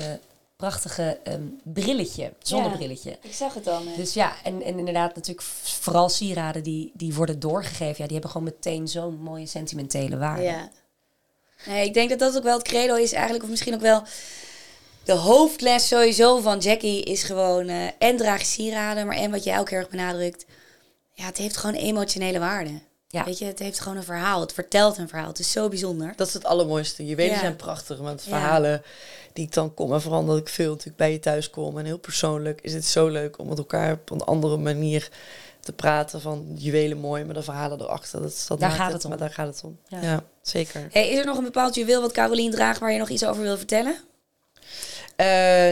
prachtige 0.55 1.19
ehm, 1.23 1.41
brilletje, 1.63 2.33
zonnebrilletje. 2.39 3.17
Ik 3.21 3.33
zag 3.33 3.53
het 3.53 3.63
dan. 3.63 3.87
Dus 3.97 4.13
ja, 4.13 4.35
en, 4.43 4.61
en 4.61 4.77
inderdaad 4.77 5.15
natuurlijk 5.15 5.47
vooral 5.63 6.09
sieraden 6.09 6.63
die, 6.63 6.91
die 6.93 7.13
worden 7.13 7.39
doorgegeven. 7.39 7.95
Ja, 7.97 8.03
die 8.03 8.11
hebben 8.13 8.29
gewoon 8.29 8.47
meteen 8.55 8.87
zo'n 8.87 9.15
mooie 9.19 9.45
sentimentele 9.45 10.17
waarde. 10.17 10.43
Ja. 10.43 10.69
Nee, 11.65 11.85
ik 11.85 11.93
denk 11.93 12.09
dat 12.09 12.19
dat 12.19 12.37
ook 12.37 12.43
wel 12.43 12.57
het 12.57 12.67
credo 12.67 12.95
is 12.95 13.11
eigenlijk. 13.11 13.43
Of 13.43 13.49
misschien 13.49 13.73
ook 13.73 13.81
wel 13.81 14.03
de 15.03 15.13
hoofdles 15.13 15.87
sowieso 15.87 16.39
van 16.39 16.59
Jackie 16.59 17.03
is 17.03 17.23
gewoon... 17.23 17.67
eh, 17.67 17.87
en 17.97 18.17
draag 18.17 18.45
sieraden, 18.45 19.07
maar 19.07 19.17
en 19.17 19.31
wat 19.31 19.43
jij 19.43 19.59
ook 19.59 19.69
heel 19.69 19.79
erg 19.79 19.89
benadrukt. 19.89 20.45
Ja, 21.11 21.25
het 21.25 21.37
heeft 21.37 21.57
gewoon 21.57 21.75
emotionele 21.75 22.39
waarde. 22.39 22.79
Ja. 23.15 23.23
Weet 23.23 23.37
je, 23.37 23.45
het 23.45 23.59
heeft 23.59 23.79
gewoon 23.79 23.97
een 23.97 24.03
verhaal. 24.03 24.39
Het 24.41 24.53
vertelt 24.53 24.97
een 24.97 25.07
verhaal. 25.09 25.27
Het 25.27 25.39
is 25.39 25.51
zo 25.51 25.69
bijzonder. 25.69 26.13
Dat 26.15 26.27
is 26.27 26.33
het 26.33 26.43
allermooiste. 26.45 27.05
Juwelen 27.05 27.33
Ja. 27.33 27.39
zijn 27.39 27.55
prachtig, 27.55 27.99
Ja. 27.99 28.17
verhalen 28.17 28.81
die 29.33 29.45
ik 29.45 29.53
dan 29.53 29.73
kom, 29.73 29.93
en 29.93 30.01
vooral 30.01 30.25
dat 30.25 30.37
ik 30.37 30.49
veel 30.49 30.69
natuurlijk 30.69 30.97
bij 30.97 31.11
je 31.11 31.19
thuis 31.19 31.49
kom 31.49 31.77
en 31.77 31.85
heel 31.85 31.97
persoonlijk, 31.97 32.61
is 32.61 32.73
het 32.73 32.85
zo 32.85 33.07
leuk 33.07 33.37
om 33.39 33.47
met 33.47 33.57
elkaar 33.57 33.91
op 33.93 34.09
een 34.09 34.21
andere 34.23 34.57
manier 34.57 35.09
te 35.59 35.73
praten 35.73 36.21
van 36.21 36.45
juwelen 36.55 36.97
mooi, 36.97 37.23
maar 37.23 37.33
de 37.33 37.41
verhalen 37.43 37.81
erachter. 37.81 38.21
Dat, 38.21 38.31
is- 38.31 38.47
dat 38.47 38.59
Daar 38.59 38.71
gaat 38.71 38.93
het 38.93 39.03
om. 39.03 39.09
Maar 39.09 39.19
daar 39.19 39.31
gaat 39.33 39.47
het 39.47 39.61
om. 39.63 39.77
Ja. 39.87 40.01
Ja, 40.01 40.23
zeker. 40.41 40.87
Hey, 40.91 41.09
is 41.09 41.17
er 41.19 41.25
nog 41.25 41.37
een 41.37 41.43
bepaald 41.43 41.75
juweel 41.75 42.01
wat 42.01 42.11
Carolien 42.11 42.51
draagt 42.51 42.79
waar 42.79 42.91
je 42.91 42.99
nog 42.99 43.09
iets 43.09 43.25
over 43.25 43.41
wil 43.43 43.57
vertellen? 43.57 43.97
Eh, 45.15 45.25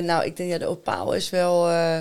nou, 0.04 0.26
ik 0.26 0.38
denk 0.38 0.50
ja, 0.52 0.58
de 0.58 0.66
opaal 0.66 1.14
is 1.14 1.30
wel. 1.30 1.70
eh, 1.70 1.98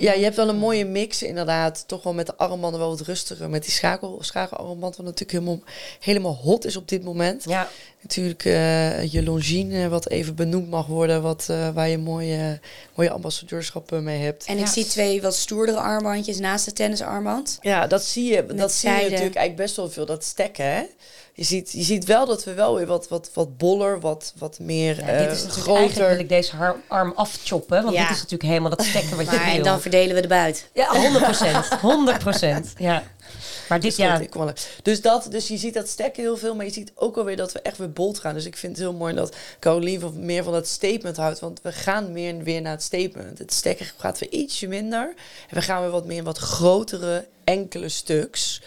Ja, 0.00 0.12
je 0.12 0.22
hebt 0.24 0.36
wel 0.36 0.48
een 0.48 0.56
mooie 0.56 0.84
mix 0.84 1.22
inderdaad. 1.22 1.84
Toch 1.86 2.02
wel 2.02 2.12
met 2.14 2.26
de 2.26 2.36
armbanden 2.36 2.80
wel 2.80 2.88
wat 2.88 3.00
rustiger. 3.00 3.50
Met 3.50 3.62
die 3.62 3.72
schakel, 3.72 4.18
schakelarmband, 4.20 4.96
wat 4.96 5.04
natuurlijk 5.06 5.32
helemaal, 5.38 5.60
helemaal 6.00 6.34
hot 6.36 6.64
is 6.64 6.76
op 6.76 6.88
dit 6.88 7.04
moment. 7.04 7.44
Ja, 7.48 7.68
Natuurlijk 8.02 8.44
eh, 8.44 9.12
je 9.12 9.22
Longines, 9.22 9.88
wat 9.88 10.08
even 10.08 10.34
benoemd 10.34 10.70
mag 10.70 10.86
worden. 10.86 11.22
Wat, 11.22 11.46
eh, 11.50 11.68
waar 11.68 11.88
je 11.88 11.98
mooie, 11.98 12.60
mooie 12.94 13.10
ambassadeurschappen 13.10 14.02
mee 14.02 14.22
hebt. 14.22 14.44
En 14.46 14.54
ik 14.58 14.64
Ja. 14.64 14.70
zie 14.72 14.86
twee 14.86 15.22
wat 15.22 15.36
stoerdere 15.36 15.78
armbandjes 15.78 16.38
naast 16.38 16.64
de 16.64 16.72
tennisarmband. 16.72 17.58
Ja, 17.60 17.86
dat 17.86 18.04
zie 18.04 18.32
je. 18.34 18.46
Dat 18.46 18.72
zie 18.72 18.88
je 18.90 18.94
natuurlijk 18.94 19.20
eigenlijk 19.20 19.56
best 19.56 19.76
wel 19.76 19.90
veel. 19.90 20.06
Dat 20.06 20.24
stekken, 20.24 20.64
hè? 20.64 20.82
Je 21.34 21.44
ziet, 21.44 21.72
je 21.72 21.82
ziet 21.82 22.04
wel 22.04 22.26
dat 22.26 22.44
we 22.44 22.54
wel 22.54 22.74
weer 22.76 22.86
wat, 22.86 23.08
wat, 23.08 23.30
wat 23.34 23.56
boller, 23.56 24.00
wat, 24.00 24.32
wat 24.38 24.58
meer 24.58 24.96
ja 24.96 25.06
eh, 25.08 25.18
dit 25.28 25.36
is 25.36 25.42
natuurlijk 25.42 25.68
eigenlijk 25.76 25.94
wil 25.96 26.04
groter. 26.06 26.20
ik 26.20 26.28
deze 26.28 26.56
har- 26.56 26.80
arm 26.88 27.12
afchoppen. 27.14 27.82
Want 27.82 27.94
Ja. 27.94 28.00
dit 28.02 28.10
is 28.10 28.16
natuurlijk 28.22 28.48
helemaal 28.48 28.70
dat 28.70 28.84
stekken 28.84 29.16
wat 29.16 29.30
je 29.30 29.36
Maar 29.36 29.46
en 29.46 29.54
wil. 29.54 29.64
dan 29.64 29.80
verdelen 29.80 30.14
we 30.14 30.20
de 30.22 30.28
buit. 30.28 30.68
Ja, 30.74 30.96
100 30.96 31.24
procent. 31.24 31.66
100 31.80 32.18
procent. 32.18 32.72
Ja. 32.78 33.02
Maar 33.68 33.80
dit, 33.80 33.96
Ja. 33.96 34.20
ja, 34.34 34.52
Dus, 34.82 35.00
dat, 35.00 35.26
dus 35.30 35.48
je 35.48 35.56
ziet 35.56 35.74
dat 35.74 35.88
stekken 35.88 36.22
heel 36.22 36.36
veel, 36.36 36.54
maar 36.54 36.64
je 36.64 36.72
ziet 36.72 36.92
ook 36.94 37.16
alweer 37.16 37.36
dat 37.36 37.52
we 37.52 37.60
echt 37.60 37.78
weer 37.78 37.92
bold 37.92 38.18
gaan. 38.18 38.34
Dus 38.34 38.44
ik 38.44 38.56
vind 38.56 38.76
het 38.76 38.86
heel 38.86 38.94
mooi 38.94 39.14
dat 39.14 39.36
Caroline 39.60 40.00
van- 40.00 40.24
meer 40.24 40.42
van 40.44 40.52
dat 40.52 40.66
statement 40.68 41.16
houdt. 41.16 41.40
Want 41.40 41.60
we 41.62 41.72
gaan 41.72 42.12
meer 42.12 42.36
weer 42.42 42.60
naar 42.60 42.72
het 42.72 42.82
statement. 42.82 43.38
Het 43.38 43.52
stekken 43.52 43.86
gaat 43.96 44.18
weer 44.18 44.30
ietsje 44.30 44.66
minder. 44.66 45.14
En 45.48 45.54
we 45.56 45.62
gaan 45.62 45.82
weer 45.82 45.90
wat 45.90 46.06
meer 46.06 46.16
in 46.16 46.24
wat 46.24 46.38
grotere 46.38 47.26
enkele 47.44 47.88
stuks. 47.88 48.62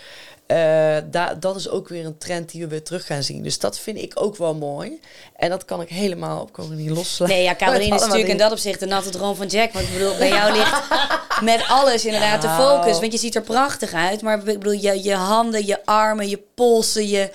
Eh, 0.48 0.98
da- 1.12 1.34
dat 1.40 1.56
is 1.56 1.70
ook 1.70 1.90
weer 1.90 2.06
een 2.06 2.18
trend 2.18 2.52
die 2.52 2.62
we 2.62 2.68
weer 2.68 2.84
terug 2.84 3.06
gaan 3.06 3.24
zien. 3.24 3.44
Dus 3.44 3.60
dat 3.60 3.80
vind 3.80 3.98
ik 3.98 4.12
ook 4.16 4.38
wel 4.38 4.54
mooi. 4.56 5.00
En 5.36 5.50
dat 5.50 5.66
kan 5.66 5.82
ik 5.82 5.90
helemaal 5.90 6.42
op 6.42 6.52
Caroline 6.52 6.94
loslaten. 6.94 7.36
Nee, 7.36 7.44
ja, 7.44 7.56
Caroline 7.66 7.96
is 7.96 8.02
natuurlijk 8.02 8.30
in 8.30 8.38
dat 8.38 8.52
opzicht 8.52 8.80
de 8.80 8.86
natte 8.86 9.10
droom 9.10 9.36
van 9.36 9.48
Jack. 9.48 9.74
Maar 9.74 9.84
ik 9.84 9.94
bedoel, 9.94 10.18
bij 10.18 10.30
jou 10.30 10.52
ligt 10.52 10.82
met 11.42 11.66
alles 11.68 12.06
inderdaad 12.06 12.42
de 12.42 12.48
Nou. 12.48 12.62
focus. 12.62 13.00
Want 13.00 13.12
je 13.12 13.18
ziet 13.18 13.36
er 13.36 13.42
prachtig 13.42 13.94
uit. 13.94 14.22
Maar 14.22 14.38
ik 14.38 14.44
bedoel, 14.60 14.72
je, 14.80 15.04
je 15.04 15.14
handen, 15.16 15.66
je 15.66 15.86
armen, 15.86 16.30
je 16.30 16.42
polsen, 16.56 17.08
je 17.08 17.30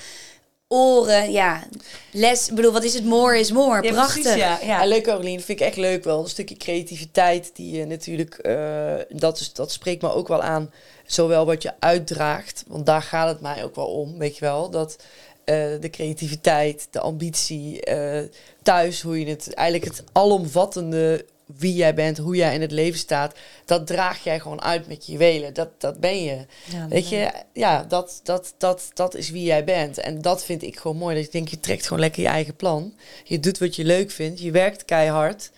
oren. 0.72 1.32
Ja, 1.32 1.62
les. 2.10 2.48
Ik 2.48 2.54
bedoel, 2.54 2.72
wat 2.72 2.84
is 2.84 2.94
het? 2.94 3.04
More 3.04 3.38
is 3.38 3.52
more. 3.52 3.82
Ja, 3.82 3.92
Prachtig. 3.92 4.22
precies, 4.22 4.38
ja, 4.40 4.58
ja. 4.62 4.82
Ja, 4.82 4.88
leuk 4.88 5.02
Caroline, 5.02 5.40
vind 5.40 5.60
ik 5.60 5.66
echt 5.66 5.76
leuk 5.76 6.04
wel. 6.04 6.22
Een 6.22 6.28
stukje 6.28 6.56
creativiteit 6.56 7.50
die 7.54 7.76
je 7.76 7.86
natuurlijk, 7.86 8.34
eh, 8.34 8.94
dat, 9.08 9.40
is, 9.40 9.52
dat 9.52 9.72
spreekt 9.72 10.02
me 10.02 10.12
ook 10.14 10.28
wel 10.28 10.42
aan. 10.42 10.72
Zowel 11.06 11.46
wat 11.46 11.62
je 11.62 11.72
uitdraagt, 11.78 12.64
want 12.66 12.86
daar 12.86 13.02
gaat 13.02 13.28
het 13.28 13.40
mij 13.40 13.64
ook 13.64 13.74
wel 13.74 13.86
om, 13.86 14.18
weet 14.18 14.34
je 14.36 14.44
wel. 14.44 14.70
Dat 14.70 14.96
eh, 15.44 15.56
de 15.80 15.90
creativiteit, 15.90 16.88
de 16.90 17.00
ambitie, 17.00 17.80
eh, 17.84 18.28
thuis, 18.62 19.02
hoe 19.02 19.20
je 19.20 19.26
het, 19.26 19.54
eigenlijk 19.54 19.96
het 19.96 20.04
alomvattende 20.12 21.24
wie 21.56 21.74
jij 21.74 21.94
bent, 21.94 22.18
hoe 22.18 22.36
jij 22.36 22.54
in 22.54 22.60
het 22.60 22.70
leven 22.72 22.98
staat, 22.98 23.34
dat 23.64 23.86
draag 23.86 24.24
jij 24.24 24.40
gewoon 24.40 24.62
uit 24.62 24.86
met 24.88 25.06
je 25.06 25.12
juwelen. 25.12 25.54
Dat, 25.54 25.68
dat 25.78 26.00
ben 26.00 26.22
je. 26.22 26.36
Ja, 26.72 26.88
Weet 26.88 27.08
je, 27.08 27.30
ja, 27.52 27.84
dat, 27.88 28.20
dat, 28.22 28.54
dat, 28.58 28.90
dat 28.94 29.14
is 29.14 29.30
wie 29.30 29.42
jij 29.44 29.64
bent. 29.64 29.98
En 29.98 30.22
dat 30.22 30.44
vind 30.44 30.62
ik 30.62 30.78
gewoon 30.78 30.96
mooi. 30.96 31.14
Dat 31.16 31.24
ik 31.24 31.32
denk, 31.32 31.48
je 31.48 31.60
trekt 31.60 31.84
gewoon 31.84 32.00
lekker 32.00 32.22
je 32.22 32.28
eigen 32.28 32.56
plan. 32.56 32.94
Je 33.24 33.40
doet 33.40 33.58
wat 33.58 33.76
je 33.76 33.84
leuk 33.84 34.10
vindt. 34.10 34.40
Je 34.40 34.50
werkt 34.50 34.84
keihard. 34.84 35.50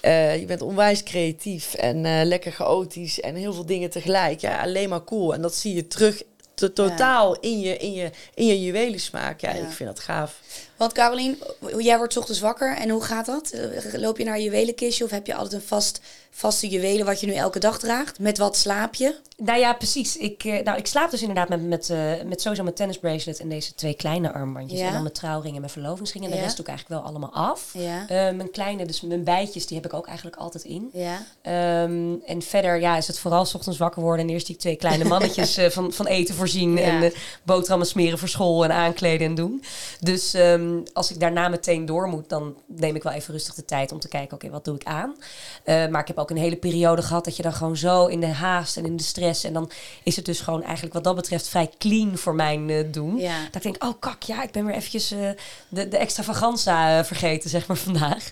Eh, 0.00 0.38
je 0.38 0.44
bent 0.46 0.62
onwijs 0.62 1.02
creatief 1.02 1.74
en 1.74 2.04
eh, 2.04 2.20
lekker 2.24 2.52
chaotisch 2.52 3.20
en 3.20 3.34
heel 3.34 3.52
veel 3.52 3.66
dingen 3.66 3.90
tegelijk. 3.90 4.40
Ja, 4.40 4.60
alleen 4.62 4.88
maar 4.88 5.04
cool. 5.04 5.34
En 5.34 5.42
dat 5.42 5.54
zie 5.54 5.74
je 5.74 5.86
terug 5.86 6.22
to- 6.54 6.72
totaal 6.72 7.36
in, 7.40 7.60
je, 7.60 7.76
in, 7.76 7.92
je, 7.92 8.10
in 8.34 8.46
je 8.46 8.62
juwelensmaak. 8.62 9.40
Ja, 9.40 9.54
Ja. 9.54 9.62
ik 9.62 9.70
vind 9.70 9.88
dat 9.88 10.00
gaaf. 10.00 10.40
Want 10.82 10.94
Caroline, 10.94 11.36
jij 11.78 11.96
wordt 11.96 12.16
ochtends 12.16 12.40
wakker. 12.40 12.76
En 12.76 12.88
hoe 12.90 13.02
gaat 13.02 13.26
dat? 13.26 13.50
Eh, 13.50 14.00
Loop 14.00 14.18
je 14.18 14.24
naar 14.24 14.34
een 14.34 14.42
juwelenkistje 14.42 15.04
of 15.04 15.10
heb 15.10 15.26
je 15.26 15.34
altijd 15.34 15.52
een 15.62 15.68
vast, 15.68 16.00
vaste 16.30 16.68
juwelen 16.68 17.06
wat 17.06 17.20
je 17.20 17.26
nu 17.26 17.32
elke 17.32 17.58
dag 17.58 17.78
draagt? 17.78 18.18
Met 18.18 18.38
wat 18.38 18.56
slaap 18.56 18.94
je? 18.94 19.14
Nou 19.36 19.58
ja, 19.58 19.72
precies. 19.72 20.16
Ik, 20.16 20.44
eh, 20.44 20.64
nou, 20.64 20.78
ik 20.78 20.86
slaap 20.86 21.10
dus 21.10 21.20
inderdaad 21.20 21.48
met, 21.48 21.62
met, 21.62 21.90
eh, 21.90 21.98
met 22.26 22.40
sowieso 22.40 22.62
mijn 22.62 22.74
tennisbracelet 22.74 23.40
en 23.40 23.48
deze 23.48 23.74
twee 23.74 23.94
kleine 23.94 24.32
armbandjes. 24.32 24.80
Ja. 24.80 24.86
En 24.86 24.92
dan 24.92 25.02
mijn 25.02 25.14
trouwring 25.14 25.54
en 25.54 25.60
mijn 25.60 25.72
verlovingsring. 25.72 26.24
En 26.24 26.30
de 26.30 26.36
Ja. 26.36 26.42
rest 26.42 26.56
doe 26.56 26.64
ik 26.64 26.70
eigenlijk 26.70 27.00
wel 27.02 27.10
allemaal 27.10 27.32
af. 27.32 27.70
Ja. 27.72 28.04
Mijn 28.08 28.50
kleine, 28.50 28.86
dus 28.86 29.00
mijn 29.00 29.24
bijtjes, 29.24 29.66
die 29.66 29.76
heb 29.76 29.86
ik 29.86 29.94
ook 29.94 30.06
eigenlijk 30.06 30.36
altijd 30.36 30.64
in. 30.64 30.90
Ja. 30.92 31.24
Ehm, 31.42 32.14
en 32.26 32.42
verder 32.42 32.80
ja, 32.80 32.96
is 32.96 33.06
het 33.06 33.18
vooral 33.18 33.44
's 33.44 33.54
ochtends 33.54 33.78
wakker 33.78 34.02
worden 34.02 34.26
en 34.26 34.32
eerst 34.32 34.46
die 34.46 34.56
twee 34.56 34.76
kleine 34.76 35.04
mannetjes 35.04 35.58
van, 35.74 35.92
van 35.92 36.06
eten 36.06 36.34
voorzien. 36.34 36.78
En 36.78 37.12
boterhammen 37.42 37.86
smeren 37.86 38.18
voor 38.18 38.28
school 38.28 38.64
en 38.64 38.72
aankleden 38.72 39.26
en 39.26 39.34
doen. 39.34 39.62
Dus 40.00 40.34
ehm, 40.72 40.84
als 40.92 41.10
ik 41.10 41.20
daarna 41.20 41.48
meteen 41.48 41.86
door 41.86 42.08
moet, 42.08 42.28
dan 42.28 42.56
neem 42.66 42.96
ik 42.96 43.02
wel 43.02 43.12
even 43.12 43.32
rustig 43.32 43.54
de 43.54 43.64
tijd 43.64 43.92
om 43.92 44.00
te 44.00 44.08
kijken, 44.08 44.36
oké, 44.36 44.50
wat 44.50 44.64
doe 44.64 44.74
ik 44.74 44.84
aan? 44.84 45.16
Eh, 45.64 45.86
maar 45.88 46.00
ik 46.00 46.06
heb 46.06 46.18
ook 46.18 46.30
een 46.30 46.36
hele 46.36 46.56
periode 46.56 47.02
gehad 47.02 47.24
dat 47.24 47.36
je 47.36 47.42
dan 47.42 47.52
gewoon 47.52 47.76
zo 47.76 48.06
in 48.06 48.20
de 48.20 48.26
haast 48.26 48.76
en 48.76 48.84
in 48.84 48.96
de 48.96 49.02
stress. 49.02 49.44
En 49.44 49.52
dan 49.52 49.70
is 50.02 50.16
het 50.16 50.24
dus 50.24 50.40
gewoon 50.40 50.62
eigenlijk 50.62 50.94
wat 50.94 51.04
dat 51.04 51.14
betreft 51.14 51.48
vrij 51.48 51.70
clean 51.78 52.18
voor 52.18 52.34
mijn 52.34 52.70
eh, 52.70 52.92
doen. 52.92 53.16
Ja. 53.16 53.44
Dat 53.44 53.54
ik 53.54 53.62
denk, 53.62 53.84
oh 53.84 54.00
kak, 54.00 54.22
ja, 54.22 54.42
ik 54.42 54.50
ben 54.50 54.64
weer 54.64 54.74
eventjes 54.74 55.10
eh, 55.10 55.30
de, 55.68 55.88
de 55.88 55.98
extravaganza 55.98 57.04
vergeten, 57.04 57.50
zeg 57.50 57.66
maar, 57.66 57.76
vandaag. 57.88 58.30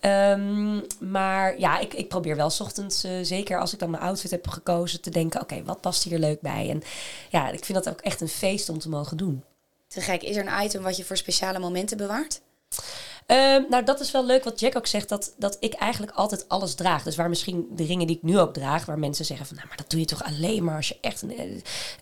Ehm, 0.00 0.80
maar 0.98 1.58
ja, 1.58 1.78
ik, 1.78 1.94
ik 1.94 2.08
probeer 2.08 2.36
wel 2.36 2.50
's 2.50 2.60
ochtends, 2.60 3.06
zeker 3.22 3.60
als 3.60 3.72
ik 3.72 3.78
dan 3.78 3.90
mijn 3.90 4.02
outfit 4.02 4.30
heb 4.30 4.48
gekozen, 4.48 5.00
te 5.00 5.10
denken, 5.10 5.40
oké, 5.40 5.62
wat 5.64 5.80
past 5.80 6.02
hier 6.02 6.18
leuk 6.18 6.40
bij? 6.40 6.70
En 6.70 6.82
ja, 7.30 7.50
ik 7.50 7.64
vind 7.64 7.84
dat 7.84 7.94
ook 7.94 8.00
echt 8.00 8.20
een 8.20 8.28
feest 8.28 8.68
om 8.68 8.78
te 8.78 8.88
mogen 8.88 9.16
doen. 9.16 9.42
Te 9.92 10.00
gek. 10.00 10.22
Is 10.22 10.36
er 10.36 10.46
een 10.46 10.64
item 10.64 10.82
wat 10.82 10.96
je 10.96 11.04
voor 11.04 11.16
speciale 11.16 11.58
momenten 11.58 11.96
bewaart? 11.96 12.40
Ehm, 13.26 13.62
nou, 13.68 13.84
dat 13.84 14.00
is 14.00 14.10
wel 14.10 14.26
leuk 14.26 14.44
wat 14.44 14.60
Jack 14.60 14.76
ook 14.76 14.86
zegt, 14.86 15.08
dat, 15.08 15.34
dat 15.38 15.56
ik 15.60 15.72
eigenlijk 15.72 16.12
altijd 16.12 16.48
alles 16.48 16.74
draag. 16.74 17.02
Dus 17.02 17.16
waar 17.16 17.28
misschien 17.28 17.66
de 17.70 17.84
ringen 17.84 18.06
die 18.06 18.16
ik 18.16 18.22
nu 18.22 18.38
ook 18.38 18.54
draag, 18.54 18.84
waar 18.84 18.98
mensen 18.98 19.24
zeggen 19.24 19.46
van, 19.46 19.56
nou, 19.56 19.68
maar 19.68 19.76
dat 19.76 19.90
doe 19.90 20.00
je 20.00 20.06
toch 20.06 20.24
alleen 20.24 20.64
maar 20.64 20.76
als 20.76 20.88
je 20.88 20.98
echt 21.00 21.22
een, 21.22 21.38
eh, 21.38 21.46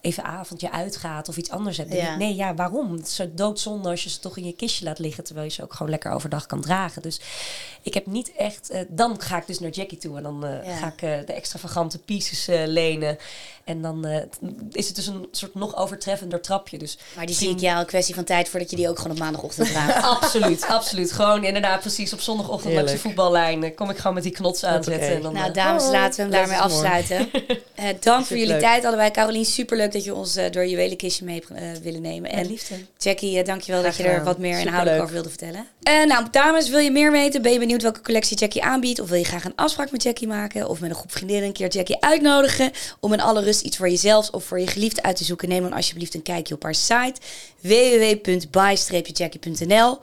even 0.00 0.24
avondje 0.24 0.72
uitgaat 0.72 1.28
of 1.28 1.36
iets 1.36 1.50
anders 1.50 1.76
hebt. 1.76 1.92
Ja. 1.92 2.12
ik, 2.12 2.18
Nee, 2.18 2.34
ja, 2.34 2.54
waarom? 2.54 2.92
Het 2.92 3.06
is 3.06 3.14
zo 3.14 3.30
doodzonde 3.34 3.88
als 3.88 4.04
je 4.04 4.10
ze 4.10 4.18
toch 4.18 4.36
in 4.36 4.44
je 4.44 4.52
kistje 4.52 4.84
laat 4.84 4.98
liggen, 4.98 5.24
terwijl 5.24 5.46
je 5.46 5.52
ze 5.52 5.62
ook 5.62 5.72
gewoon 5.74 5.90
lekker 5.90 6.10
overdag 6.10 6.46
kan 6.46 6.60
dragen. 6.60 7.02
Dus 7.02 7.20
ik 7.82 7.94
heb 7.94 8.06
niet 8.06 8.32
echt, 8.32 8.70
eh, 8.70 8.80
dan 8.88 9.20
ga 9.20 9.36
ik 9.36 9.46
dus 9.46 9.60
naar 9.60 9.70
Jackie 9.70 9.98
toe 9.98 10.16
en 10.16 10.22
dan 10.22 10.44
eh, 10.44 10.64
Ja. 10.66 10.76
ga 10.76 10.86
ik 10.86 11.02
eh, 11.02 11.26
de 11.26 11.32
extravagante 11.32 11.98
pieces 11.98 12.46
lenen. 12.66 13.18
En 13.70 13.82
dan 13.82 14.06
eh, 14.06 14.22
is 14.72 14.86
het 14.86 14.96
dus 14.96 15.06
een 15.06 15.28
soort 15.30 15.54
nog 15.54 15.76
overtreffender 15.76 16.40
trapje. 16.40 16.78
Dus 16.78 16.98
Maar 17.16 17.26
die 17.26 17.34
zie 17.34 17.50
ik 17.50 17.58
jou 17.58 17.80
een 17.80 17.86
kwestie 17.86 18.14
van 18.14 18.24
tijd 18.24 18.48
voordat 18.48 18.70
je 18.70 18.76
die 18.76 18.88
ook 18.88 18.96
gewoon 18.96 19.12
op 19.12 19.18
maandagochtend 19.18 19.68
draagt. 19.72 20.04
Absoluut, 20.04 20.66
absoluut. 20.66 21.12
Gewoon 21.12 21.44
inderdaad 21.44 21.80
precies 21.80 22.12
op 22.12 22.20
zondagochtend 22.20 22.74
langs 22.74 22.92
de 22.92 22.98
voetballijn. 22.98 23.74
Kom 23.74 23.90
ik 23.90 23.96
gewoon 23.96 24.14
met 24.14 24.22
die 24.22 24.32
knots 24.32 24.64
aanzetten. 24.64 25.08
En 25.08 25.22
dan, 25.22 25.32
Nou, 25.32 25.48
eh, 25.48 25.54
dames, 25.54 25.84
oh, 25.84 25.90
laten 25.90 26.16
we 26.16 26.22
hem 26.22 26.30
daarmee 26.30 26.58
afsluiten. 26.58 27.28
Eh, 27.74 27.86
dank 28.00 28.26
voor 28.26 28.36
jullie 28.36 28.56
tijd 28.56 28.84
allebei. 28.84 29.10
Carolien, 29.10 29.44
superleuk 29.44 29.92
dat 29.92 30.04
je 30.04 30.14
ons 30.14 30.36
eh, 30.36 30.50
door 30.50 30.62
je 30.62 30.70
juwelenkistje 30.70 31.24
mee 31.24 31.42
hebt 31.48 31.82
willen 31.82 32.02
nemen. 32.02 32.22
Met 32.22 32.30
En 32.30 32.46
liefde. 32.46 32.74
Jackie, 32.98 33.44
dankjewel 33.44 33.82
dat 33.82 33.96
je 33.96 34.02
er 34.02 34.24
wat 34.24 34.38
meer 34.38 34.58
inhoudelijk 34.58 35.02
over 35.02 35.14
wilde 35.14 35.28
vertellen. 35.28 35.66
Eh, 35.80 36.04
nou, 36.04 36.26
dames, 36.30 36.68
wil 36.68 36.78
je 36.78 36.90
meer 36.90 37.12
weten? 37.12 37.42
Ben 37.42 37.52
je 37.52 37.58
benieuwd 37.58 37.82
welke 37.82 38.00
collectie 38.00 38.36
Jackie 38.36 38.62
aanbiedt? 38.62 39.00
Of 39.00 39.08
wil 39.08 39.18
je 39.18 39.24
graag 39.24 39.44
een 39.44 39.56
afspraak 39.56 39.90
met 39.90 40.02
Jackie 40.02 40.28
maken? 40.28 40.68
Of 40.68 40.80
met 40.80 40.90
een 40.90 40.96
groep 40.96 41.12
vriendinnen 41.12 41.46
een 41.46 41.52
keer 41.52 41.68
Jackie 41.68 42.02
uitnodigen? 42.02 42.70
Om 43.00 43.12
in 43.12 43.20
alle 43.20 43.42
rust 43.42 43.62
iets 43.62 43.76
voor 43.76 43.88
jezelf 43.88 44.30
of 44.30 44.44
voor 44.44 44.60
je 44.60 44.66
geliefde 44.66 45.02
uit 45.02 45.16
te 45.16 45.24
zoeken? 45.24 45.48
Neem 45.48 45.62
dan 45.62 45.72
alsjeblieft 45.72 46.14
een 46.14 46.22
kijkje 46.22 46.54
op 46.54 46.62
haar 46.62 46.74
site 46.74 47.14
www.by-jackie.nl 47.60 49.98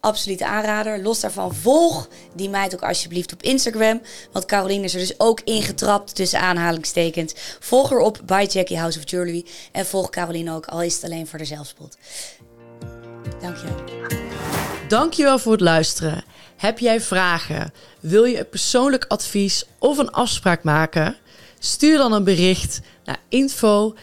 Absolute 0.00 0.46
aanrader. 0.46 1.02
Los 1.02 1.20
daarvan 1.20 1.54
volg 1.54 2.08
die 2.34 2.48
meid 2.48 2.74
ook 2.74 2.82
alsjeblieft 2.82 3.32
op 3.32 3.42
Instagram. 3.42 4.00
Want 4.32 4.44
Caroline 4.44 4.84
is 4.84 4.94
er 4.94 5.00
dus 5.00 5.20
ook 5.20 5.40
ingetrapt 5.40 6.14
tussen 6.14 6.40
aanhalingstekens. 6.40 7.34
Volg 7.60 7.90
haar 7.90 7.98
op 7.98 8.20
by 8.26 8.46
Jackie 8.50 8.78
House 8.78 8.98
of 8.98 9.10
Jewelry. 9.10 9.46
En 9.72 9.86
volg 9.86 10.10
Caroline 10.10 10.52
ook, 10.52 10.66
al 10.66 10.82
is 10.82 10.94
het 10.94 11.04
alleen 11.04 11.26
voor 11.26 11.38
de 11.38 11.44
zelfspot. 11.44 11.96
Dankjewel. 13.40 14.31
Dankjewel 14.92 15.38
voor 15.38 15.52
het 15.52 15.60
luisteren. 15.60 16.24
Heb 16.56 16.78
jij 16.78 17.00
vragen? 17.00 17.72
Wil 18.00 18.24
je 18.24 18.38
een 18.38 18.48
persoonlijk 18.48 19.04
advies 19.08 19.64
of 19.78 19.98
een 19.98 20.10
afspraak 20.10 20.62
maken? 20.62 21.16
Stuur 21.58 21.96
dan 21.96 22.12
een 22.12 22.24
bericht 22.24 22.80
naar 23.04 23.20
info 23.28 23.94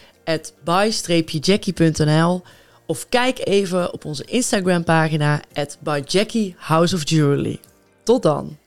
of 2.86 3.10
kijk 3.10 3.47
even 3.47 3.93
op 3.93 4.06
onze 4.06 4.25
Instagram 4.25 4.84
pagina 4.84 5.41
at 5.54 5.78
Jackie 6.06 6.56
House 6.58 6.95
of 6.95 7.10
Jewelry. 7.10 7.60
Tot 8.04 8.23
dan! 8.23 8.58